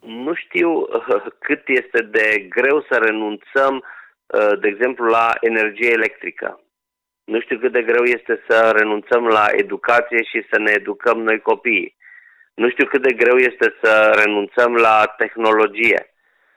Nu 0.00 0.34
știu 0.34 0.86
cât 1.46 1.62
este 1.66 2.02
de 2.10 2.46
greu 2.48 2.84
să 2.90 2.98
renunțăm, 3.02 3.84
uh, 4.26 4.58
de 4.60 4.68
exemplu, 4.68 5.04
la 5.04 5.34
energie 5.40 5.90
electrică. 5.92 6.60
Nu 7.32 7.40
știu 7.40 7.58
cât 7.58 7.72
de 7.72 7.82
greu 7.82 8.04
este 8.04 8.42
să 8.48 8.70
renunțăm 8.76 9.26
la 9.26 9.46
educație 9.50 10.22
și 10.22 10.46
să 10.50 10.58
ne 10.58 10.70
educăm 10.70 11.18
noi 11.22 11.40
copiii. 11.40 11.96
Nu 12.54 12.70
știu 12.70 12.86
cât 12.86 13.02
de 13.02 13.12
greu 13.12 13.36
este 13.36 13.74
să 13.82 14.22
renunțăm 14.24 14.74
la 14.74 15.14
tehnologie, 15.16 16.14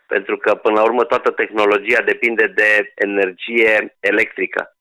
pentru 0.07 0.37
că 0.37 0.55
până 0.55 0.75
la 0.79 0.83
urmă 0.83 1.03
toată 1.03 1.31
tehnologia 1.31 2.01
depinde 2.01 2.47
de 2.47 2.91
energie 2.95 3.97
electrică. 3.99 4.75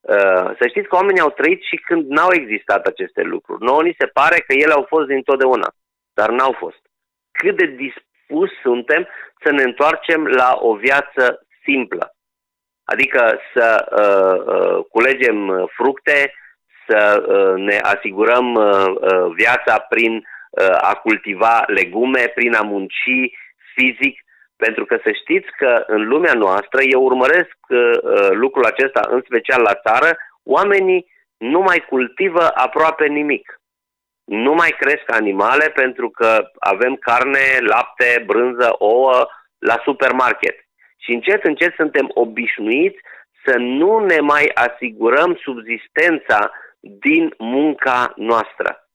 Uh, 0.00 0.50
să 0.58 0.64
știți 0.68 0.88
că 0.88 0.94
oamenii 0.96 1.20
au 1.20 1.30
trăit 1.30 1.62
și 1.62 1.76
când 1.76 2.10
n-au 2.10 2.32
existat 2.32 2.86
aceste 2.86 3.22
lucruri. 3.22 3.64
Nouă 3.64 3.82
ni 3.82 3.96
se 3.98 4.06
pare 4.06 4.38
că 4.46 4.52
ele 4.52 4.72
au 4.72 4.84
fost 4.88 5.06
dintotdeauna, 5.06 5.68
dar 6.14 6.30
n-au 6.30 6.52
fost. 6.52 6.80
Cât 7.32 7.56
de 7.56 7.66
dispus 7.66 8.50
suntem 8.62 9.08
să 9.42 9.50
ne 9.50 9.62
întoarcem 9.62 10.26
la 10.26 10.58
o 10.60 10.74
viață 10.74 11.46
simplă. 11.62 12.14
Adică 12.92 13.40
să 13.54 13.68
uh, 14.04 14.54
uh, 14.54 14.84
culegem 14.90 15.68
fructe, 15.76 16.34
să 16.86 17.24
uh, 17.26 17.62
ne 17.62 17.78
asigurăm 17.82 18.54
uh, 18.54 18.86
uh, 18.86 19.32
viața 19.34 19.78
prin 19.78 20.14
uh, 20.14 20.76
a 20.80 20.94
cultiva 20.94 21.64
legume, 21.66 22.32
prin 22.34 22.54
a 22.54 22.62
munci 22.62 23.10
fizic, 23.74 24.20
pentru 24.56 24.84
că 24.84 24.98
să 25.04 25.10
știți 25.12 25.48
că 25.56 25.84
în 25.86 26.08
lumea 26.08 26.32
noastră, 26.32 26.80
eu 26.82 27.02
urmăresc 27.02 27.56
uh, 27.68 27.78
uh, 28.02 28.28
lucrul 28.30 28.64
acesta 28.64 29.02
în 29.10 29.22
special 29.24 29.62
la 29.62 29.74
țară, 29.74 30.16
oamenii 30.44 31.06
nu 31.36 31.60
mai 31.60 31.84
cultivă 31.88 32.50
aproape 32.54 33.06
nimic. 33.06 33.60
Nu 34.24 34.52
mai 34.52 34.74
cresc 34.78 35.12
animale 35.12 35.66
pentru 35.74 36.10
că 36.10 36.50
avem 36.58 36.94
carne, 36.94 37.58
lapte, 37.60 38.22
brânză, 38.26 38.74
ouă 38.78 39.28
la 39.58 39.80
supermarket. 39.84 40.56
Și 41.02 41.12
încet, 41.12 41.44
încet 41.44 41.74
suntem 41.74 42.10
obișnuiți 42.14 42.98
să 43.44 43.56
nu 43.56 43.98
ne 43.98 44.20
mai 44.20 44.50
asigurăm 44.54 45.38
subzistența 45.42 46.50
din 46.80 47.34
munca 47.38 48.12
noastră. 48.16 48.88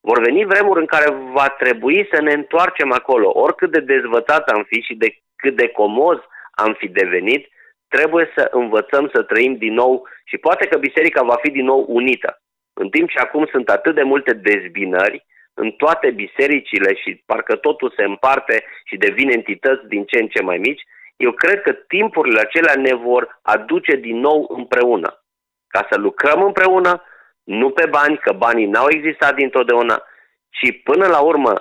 Vor 0.00 0.22
veni 0.22 0.44
vremuri 0.44 0.80
în 0.80 0.86
care 0.86 1.10
va 1.10 1.48
trebui 1.48 2.08
să 2.12 2.20
ne 2.22 2.32
întoarcem 2.32 2.92
acolo. 2.92 3.30
Oricât 3.34 3.70
de 3.70 3.80
dezvățat 3.80 4.48
am 4.48 4.64
fi 4.68 4.80
și 4.80 4.94
de 4.94 5.18
cât 5.36 5.56
de 5.56 5.68
comoz 5.68 6.18
am 6.50 6.74
fi 6.78 6.88
devenit, 6.88 7.48
trebuie 7.88 8.32
să 8.36 8.48
învățăm 8.50 9.10
să 9.14 9.22
trăim 9.22 9.56
din 9.56 9.72
nou 9.72 10.08
și 10.24 10.36
poate 10.36 10.66
că 10.66 10.78
biserica 10.78 11.22
va 11.22 11.36
fi 11.42 11.50
din 11.50 11.64
nou 11.64 11.84
unită. 11.88 12.40
În 12.72 12.88
timp 12.88 13.10
ce 13.10 13.18
acum 13.18 13.46
sunt 13.50 13.68
atât 13.68 13.94
de 13.94 14.02
multe 14.02 14.32
dezbinări 14.32 15.26
în 15.54 15.70
toate 15.70 16.10
bisericile 16.10 16.94
și 16.94 17.22
parcă 17.26 17.56
totul 17.56 17.92
se 17.96 18.04
împarte 18.04 18.64
și 18.84 18.96
devine 18.96 19.32
entități 19.32 19.86
din 19.88 20.04
ce 20.04 20.18
în 20.18 20.28
ce 20.28 20.42
mai 20.42 20.58
mici, 20.58 20.82
eu 21.18 21.32
cred 21.32 21.62
că 21.62 21.72
timpurile 21.72 22.40
acelea 22.40 22.74
ne 22.74 22.94
vor 22.94 23.40
aduce 23.42 23.96
din 23.96 24.16
nou 24.16 24.46
împreună. 24.48 25.22
Ca 25.66 25.86
să 25.90 25.98
lucrăm 25.98 26.42
împreună, 26.42 27.02
nu 27.44 27.70
pe 27.70 27.86
bani, 27.86 28.18
că 28.18 28.32
banii 28.32 28.66
n-au 28.66 28.86
existat 28.90 29.34
dintotdeauna, 29.34 30.02
ci 30.50 30.82
până 30.82 31.06
la 31.06 31.20
urmă 31.20 31.54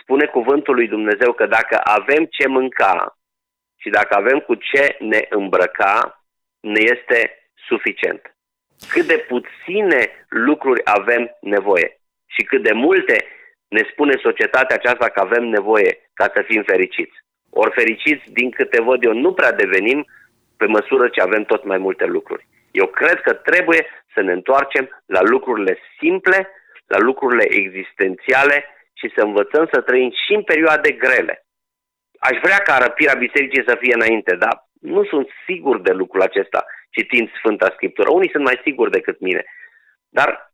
spune 0.00 0.26
cuvântul 0.26 0.74
lui 0.74 0.88
Dumnezeu 0.88 1.32
că 1.32 1.46
dacă 1.46 1.80
avem 1.84 2.24
ce 2.24 2.46
mânca 2.48 3.18
și 3.76 3.88
dacă 3.88 4.14
avem 4.16 4.38
cu 4.38 4.54
ce 4.54 4.96
ne 4.98 5.26
îmbrăca, 5.28 6.24
ne 6.60 6.80
este 6.80 7.50
suficient. 7.54 8.34
Cât 8.88 9.06
de 9.06 9.24
puține 9.28 10.26
lucruri 10.28 10.80
avem 10.84 11.36
nevoie 11.40 12.00
și 12.26 12.42
cât 12.44 12.62
de 12.62 12.72
multe 12.72 13.26
ne 13.68 13.82
spune 13.90 14.16
societatea 14.22 14.76
aceasta 14.76 15.08
că 15.08 15.20
avem 15.20 15.44
nevoie 15.44 16.10
ca 16.14 16.30
să 16.34 16.42
fim 16.42 16.62
fericiți. 16.62 17.21
Ori 17.54 17.72
fericiți, 17.72 18.24
din 18.32 18.50
câte 18.50 18.80
văd 18.82 19.04
eu, 19.04 19.12
nu 19.12 19.32
prea 19.32 19.52
devenim 19.52 20.06
pe 20.56 20.66
măsură 20.66 21.08
ce 21.08 21.20
avem 21.20 21.44
tot 21.44 21.64
mai 21.64 21.78
multe 21.78 22.04
lucruri. 22.04 22.46
Eu 22.70 22.86
cred 22.86 23.20
că 23.20 23.32
trebuie 23.32 23.86
să 24.14 24.20
ne 24.20 24.32
întoarcem 24.32 25.02
la 25.06 25.22
lucrurile 25.22 25.78
simple, 25.98 26.48
la 26.86 26.98
lucrurile 26.98 27.46
existențiale 27.48 28.64
și 28.92 29.12
să 29.14 29.20
învățăm 29.22 29.68
să 29.72 29.80
trăim 29.80 30.10
și 30.26 30.32
în 30.34 30.42
perioade 30.42 30.90
grele. 30.90 31.44
Aș 32.18 32.36
vrea 32.42 32.58
ca 32.58 32.78
răpirea 32.78 33.14
bisericii 33.14 33.64
să 33.66 33.76
fie 33.80 33.94
înainte, 33.94 34.34
dar 34.34 34.68
nu 34.80 35.04
sunt 35.04 35.28
sigur 35.46 35.80
de 35.80 35.92
lucrul 35.92 36.22
acesta 36.22 36.64
citind 36.90 37.30
Sfânta 37.38 37.72
Scriptură. 37.74 38.10
Unii 38.10 38.30
sunt 38.30 38.44
mai 38.44 38.60
siguri 38.64 38.90
decât 38.90 39.20
mine. 39.20 39.44
Dar 40.08 40.52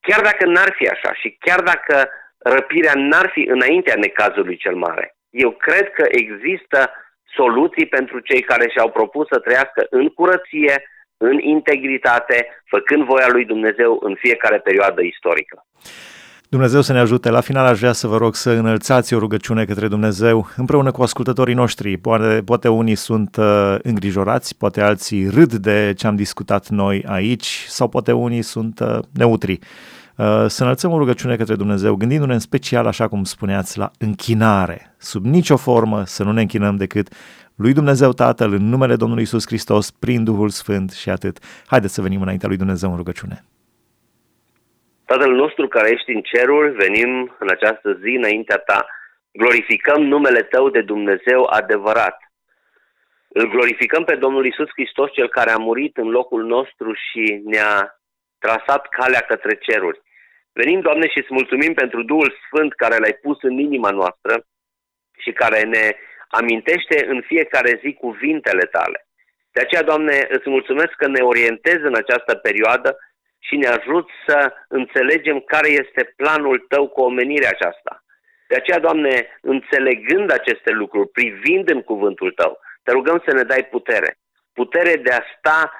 chiar 0.00 0.20
dacă 0.20 0.46
n-ar 0.46 0.72
fi 0.76 0.88
așa 0.88 1.14
și 1.14 1.36
chiar 1.40 1.60
dacă 1.60 2.10
răpirea 2.38 2.92
n-ar 2.96 3.30
fi 3.32 3.40
înaintea 3.40 3.94
necazului 3.96 4.56
cel 4.56 4.74
mare, 4.74 5.14
eu 5.30 5.50
cred 5.50 5.90
că 5.90 6.04
există 6.10 6.90
soluții 7.36 7.86
pentru 7.86 8.18
cei 8.18 8.40
care 8.40 8.68
și-au 8.68 8.90
propus 8.90 9.26
să 9.26 9.38
trăiască 9.38 9.86
în 9.90 10.08
curăție, 10.08 10.82
în 11.16 11.38
integritate, 11.38 12.46
făcând 12.64 13.04
voia 13.04 13.28
lui 13.28 13.44
Dumnezeu 13.44 14.00
în 14.02 14.14
fiecare 14.14 14.58
perioadă 14.58 15.00
istorică. 15.02 15.64
Dumnezeu 16.50 16.80
să 16.80 16.92
ne 16.92 16.98
ajute. 16.98 17.30
La 17.30 17.40
final 17.40 17.66
aș 17.66 17.78
vrea 17.78 17.92
să 17.92 18.06
vă 18.06 18.16
rog 18.16 18.34
să 18.34 18.50
înălțați 18.50 19.14
o 19.14 19.18
rugăciune 19.18 19.64
către 19.64 19.88
Dumnezeu 19.88 20.48
împreună 20.56 20.90
cu 20.90 21.02
ascultătorii 21.02 21.54
noștri. 21.54 21.96
Poate, 21.96 22.42
poate 22.44 22.68
unii 22.68 22.94
sunt 22.94 23.36
uh, 23.36 23.74
îngrijorați, 23.82 24.58
poate 24.58 24.80
alții 24.80 25.28
râd 25.28 25.52
de 25.52 25.92
ce 25.96 26.06
am 26.06 26.16
discutat 26.16 26.68
noi 26.68 27.04
aici 27.06 27.64
sau 27.66 27.88
poate 27.88 28.12
unii 28.12 28.42
sunt 28.42 28.80
uh, 28.80 28.98
neutri. 29.12 29.58
Uh, 30.20 30.26
să 30.46 30.62
înălțăm 30.62 30.92
o 30.92 30.98
rugăciune 30.98 31.36
către 31.36 31.54
Dumnezeu, 31.54 31.94
gândindu-ne 31.94 32.32
în 32.32 32.38
special, 32.38 32.86
așa 32.86 33.08
cum 33.08 33.24
spuneați, 33.24 33.78
la 33.78 33.90
închinare. 33.98 34.94
Sub 34.98 35.24
nicio 35.24 35.56
formă 35.56 36.04
să 36.04 36.24
nu 36.24 36.32
ne 36.32 36.40
închinăm 36.40 36.76
decât 36.76 37.08
lui 37.56 37.72
Dumnezeu 37.72 38.10
Tatăl, 38.12 38.52
în 38.52 38.68
numele 38.68 38.96
Domnului 38.96 39.22
Isus 39.22 39.46
Hristos, 39.46 39.90
prin 39.90 40.24
Duhul 40.24 40.48
Sfânt 40.48 40.90
și 40.90 41.10
atât. 41.10 41.36
Haideți 41.66 41.94
să 41.94 42.02
venim 42.02 42.22
înaintea 42.22 42.48
lui 42.48 42.56
Dumnezeu 42.56 42.90
în 42.90 42.96
rugăciune. 42.96 43.44
Tatăl 45.04 45.32
nostru 45.32 45.68
care 45.68 45.90
ești 45.90 46.10
în 46.10 46.20
cerul, 46.20 46.74
venim 46.78 47.36
în 47.38 47.48
această 47.50 47.98
zi 48.02 48.10
înaintea 48.20 48.56
ta, 48.56 48.86
glorificăm 49.32 50.02
numele 50.02 50.42
tău 50.42 50.68
de 50.68 50.80
Dumnezeu 50.80 51.44
adevărat. 51.50 52.16
Îl 53.28 53.48
glorificăm 53.50 54.04
pe 54.04 54.14
Domnul 54.14 54.46
Isus 54.46 54.68
Hristos, 54.72 55.10
cel 55.12 55.28
care 55.28 55.50
a 55.50 55.56
murit 55.56 55.96
în 55.96 56.08
locul 56.08 56.44
nostru 56.44 56.92
și 56.92 57.42
ne-a 57.44 58.00
trasat 58.38 58.86
calea 58.88 59.20
către 59.20 59.54
ceruri. 59.54 60.00
Venim, 60.52 60.80
Doamne, 60.80 61.08
și 61.08 61.18
îți 61.18 61.32
mulțumim 61.38 61.72
pentru 61.74 62.02
Duhul 62.02 62.38
Sfânt 62.46 62.72
care 62.74 62.96
l-ai 62.96 63.18
pus 63.22 63.38
în 63.42 63.58
inima 63.58 63.90
noastră 63.90 64.44
și 65.18 65.32
care 65.32 65.62
ne 65.62 65.96
amintește 66.28 67.06
în 67.06 67.20
fiecare 67.20 67.80
zi 67.82 67.92
cuvintele 67.92 68.64
tale. 68.64 69.06
De 69.52 69.60
aceea, 69.60 69.82
Doamne, 69.82 70.26
îți 70.28 70.50
mulțumesc 70.50 70.92
că 70.96 71.08
ne 71.08 71.22
orientezi 71.22 71.82
în 71.82 71.94
această 71.94 72.34
perioadă 72.34 72.98
și 73.38 73.56
ne 73.56 73.66
ajut 73.66 74.08
să 74.26 74.52
înțelegem 74.68 75.40
care 75.40 75.68
este 75.68 76.12
planul 76.16 76.58
Tău 76.68 76.88
cu 76.88 77.00
omenirea 77.00 77.48
aceasta. 77.48 78.04
De 78.48 78.54
aceea, 78.56 78.78
Doamne, 78.78 79.38
înțelegând 79.40 80.32
aceste 80.32 80.70
lucruri, 80.70 81.08
privind 81.08 81.70
în 81.70 81.82
cuvântul 81.82 82.32
Tău, 82.32 82.58
te 82.82 82.92
rugăm 82.92 83.22
să 83.26 83.34
ne 83.34 83.42
dai 83.42 83.64
putere. 83.64 84.18
Putere 84.52 84.96
de 84.96 85.10
a 85.10 85.22
sta 85.38 85.72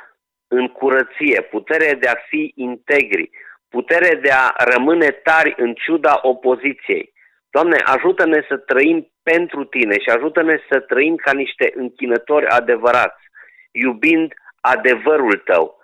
în 0.48 0.68
curăție, 0.68 1.40
putere 1.42 1.94
de 1.94 2.08
a 2.08 2.14
fi 2.28 2.52
integri, 2.54 3.30
putere 3.70 4.14
de 4.14 4.30
a 4.30 4.54
rămâne 4.72 5.10
tari 5.10 5.54
în 5.56 5.74
ciuda 5.74 6.18
opoziției. 6.22 7.12
Doamne, 7.50 7.76
ajută-ne 7.84 8.44
să 8.48 8.56
trăim 8.56 9.12
pentru 9.22 9.64
Tine 9.64 9.98
și 9.98 10.08
ajută-ne 10.08 10.56
să 10.70 10.80
trăim 10.80 11.16
ca 11.16 11.32
niște 11.32 11.72
închinători 11.74 12.46
adevărați, 12.46 13.22
iubind 13.70 14.34
adevărul 14.60 15.36
Tău, 15.44 15.80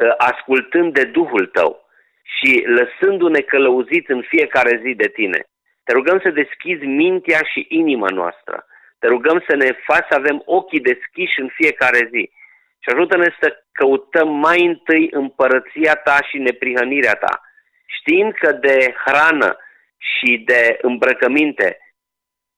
ă, 0.00 0.14
ascultând 0.18 0.92
de 0.92 1.04
Duhul 1.04 1.46
Tău 1.46 1.88
și 2.22 2.64
lăsându-ne 2.66 3.40
călăuziți 3.40 4.10
în 4.10 4.22
fiecare 4.22 4.80
zi 4.84 4.94
de 4.94 5.08
Tine. 5.08 5.40
Te 5.84 5.92
rugăm 5.92 6.20
să 6.20 6.30
deschizi 6.30 6.84
mintea 6.84 7.40
și 7.52 7.66
inima 7.68 8.08
noastră. 8.08 8.66
Te 8.98 9.06
rugăm 9.06 9.44
să 9.48 9.56
ne 9.56 9.70
faci 9.86 10.06
să 10.10 10.14
avem 10.16 10.42
ochii 10.44 10.80
deschiși 10.80 11.40
în 11.40 11.48
fiecare 11.48 12.08
zi 12.12 12.30
și 12.84 12.94
ajută-ne 12.94 13.36
să 13.40 13.48
căutăm 13.72 14.28
mai 14.28 14.66
întâi 14.66 15.08
împărăția 15.10 15.94
ta 15.94 16.18
și 16.28 16.38
neprihănirea 16.38 17.14
ta, 17.14 17.40
știind 17.86 18.32
că 18.32 18.52
de 18.52 18.94
hrană 19.04 19.56
și 19.96 20.42
de 20.46 20.78
îmbrăcăminte 20.80 21.78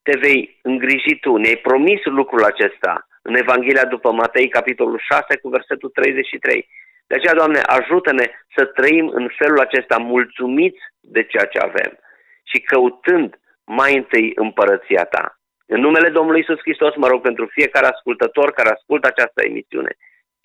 te 0.03 0.19
vei 0.19 0.59
îngriji 0.63 1.19
tu. 1.21 1.37
Ne-ai 1.37 1.57
promis 1.57 2.05
lucrul 2.05 2.45
acesta 2.45 3.09
în 3.23 3.37
Evanghelia 3.37 3.85
după 3.85 4.13
Matei, 4.13 4.49
capitolul 4.49 5.01
6, 5.03 5.37
cu 5.43 5.49
versetul 5.49 5.89
33. 5.89 6.69
De 7.07 7.15
aceea, 7.15 7.35
Doamne, 7.35 7.61
ajută-ne 7.67 8.27
să 8.57 8.65
trăim 8.65 9.09
în 9.09 9.29
felul 9.39 9.61
acesta 9.61 9.97
mulțumiți 9.97 10.83
de 11.01 11.23
ceea 11.23 11.45
ce 11.45 11.59
avem 11.59 11.99
și 12.43 12.61
căutând 12.61 13.39
mai 13.65 13.97
întâi 13.97 14.33
împărăția 14.35 15.05
Ta. 15.05 15.39
În 15.67 15.81
numele 15.81 16.09
Domnului 16.09 16.41
Isus 16.41 16.59
Hristos 16.59 16.95
mă 16.97 17.07
rog 17.07 17.21
pentru 17.23 17.47
fiecare 17.47 17.87
ascultător 17.87 18.53
care 18.53 18.69
ascultă 18.69 19.07
această 19.07 19.43
emisiune 19.45 19.97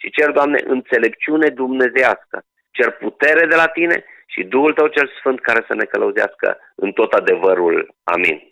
și 0.01 0.09
cer, 0.11 0.29
Doamne, 0.31 0.59
înțelepciune 0.67 1.47
dumnezească, 1.49 2.43
cer 2.71 2.89
putere 2.91 3.47
de 3.47 3.55
la 3.55 3.67
Tine 3.67 4.03
și 4.25 4.43
Duhul 4.43 4.73
Tău 4.73 4.87
cel 4.87 5.11
Sfânt 5.19 5.39
care 5.41 5.63
să 5.67 5.73
ne 5.75 5.83
călăuzească 5.83 6.57
în 6.75 6.91
tot 6.91 7.11
adevărul. 7.13 7.93
Amin. 8.03 8.51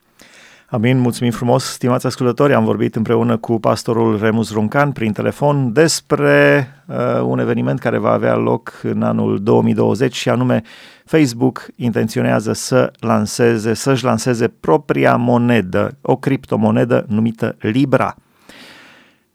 Amin, 0.72 0.98
mulțumim 0.98 1.32
frumos, 1.32 1.64
stimați 1.64 2.06
ascultători. 2.06 2.54
Am 2.54 2.64
vorbit 2.64 2.96
împreună 2.96 3.38
cu 3.38 3.60
pastorul 3.60 4.20
Remus 4.22 4.54
Runcan 4.54 4.92
prin 4.92 5.12
telefon 5.14 5.74
despre 5.74 6.68
uh, 6.88 7.22
un 7.22 7.40
eveniment 7.40 7.80
care 7.80 7.98
va 7.98 8.12
avea 8.12 8.36
loc 8.36 8.80
în 8.84 9.02
anul 9.02 9.44
2020 9.44 10.16
și 10.16 10.30
anume 10.30 10.62
Facebook 11.06 11.66
intenționează 11.76 12.54
să 12.54 12.92
lanseze, 13.00 13.74
să-și 13.74 14.04
lanseze 14.04 14.48
propria 14.48 15.16
monedă, 15.16 15.98
o 16.02 16.16
criptomonedă 16.16 17.06
numită 17.08 17.56
Libra. 17.60 18.16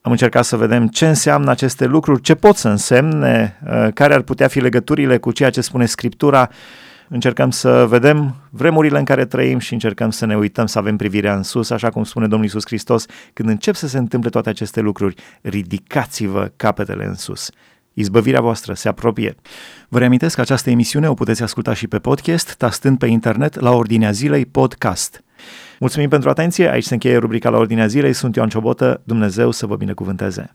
Am 0.07 0.11
încercat 0.11 0.45
să 0.45 0.57
vedem 0.57 0.89
ce 0.89 1.07
înseamnă 1.09 1.51
aceste 1.51 1.85
lucruri, 1.85 2.23
ce 2.23 2.35
pot 2.35 2.57
să 2.57 2.69
însemne, 2.69 3.61
uh, 3.67 3.89
care 3.95 4.15
ar 4.15 4.21
putea 4.21 4.49
fi 4.49 4.61
legăturile 4.61 5.19
cu 5.19 5.33
ceea 5.33 5.51
ce 5.51 5.61
spune 5.61 5.87
Scriptura. 5.87 6.51
Încercăm 7.09 7.51
să 7.51 7.87
vedem 7.89 8.35
vremurile 8.51 8.99
în 8.99 9.05
care 9.05 9.25
trăim 9.25 9.59
și 9.59 9.73
încercăm 9.73 10.11
să 10.11 10.27
ne 10.27 10.37
uităm, 10.37 10.67
să 10.67 10.79
avem 10.79 10.97
privirea 10.97 11.35
în 11.37 11.43
sus, 11.43 11.71
așa 11.71 11.91
cum 11.91 12.05
spune 12.05 12.27
Domnul 12.27 12.45
Iisus 12.45 12.67
Hristos, 12.67 13.07
când 13.33 13.49
încep 13.49 13.75
să 13.75 13.89
se 13.89 13.99
întâmple 13.99 14.31
toate 14.31 14.49
aceste 14.49 14.81
lucruri, 14.81 15.15
ridicați-vă 15.41 16.51
capetele 16.57 17.05
în 17.05 17.15
sus. 17.15 17.51
Izbăvirea 17.93 18.41
voastră 18.41 18.75
se 18.75 18.89
apropie. 18.89 19.35
Vă 19.89 19.99
reamintesc 19.99 20.35
că 20.35 20.41
această 20.41 20.71
emisiune 20.71 21.09
o 21.09 21.15
puteți 21.15 21.43
asculta 21.43 21.75
și 21.75 21.87
pe 21.87 21.99
podcast, 21.99 22.55
tastând 22.55 22.99
pe 22.99 23.07
internet 23.07 23.61
la 23.61 23.71
ordinea 23.71 24.11
zilei 24.11 24.47
podcast. 24.47 25.24
Mulțumim 25.85 26.09
pentru 26.09 26.29
atenție, 26.29 26.71
aici 26.71 26.85
se 26.85 26.93
încheie 26.93 27.17
rubrica 27.17 27.51
la 27.51 27.57
ordinea 27.59 27.87
zilei, 27.87 28.13
sunt 28.13 28.37
Ioan 28.37 28.49
Ciobotă, 28.49 29.01
Dumnezeu 29.05 29.51
să 29.51 29.67
vă 29.67 29.77
binecuvânteze! 29.77 30.55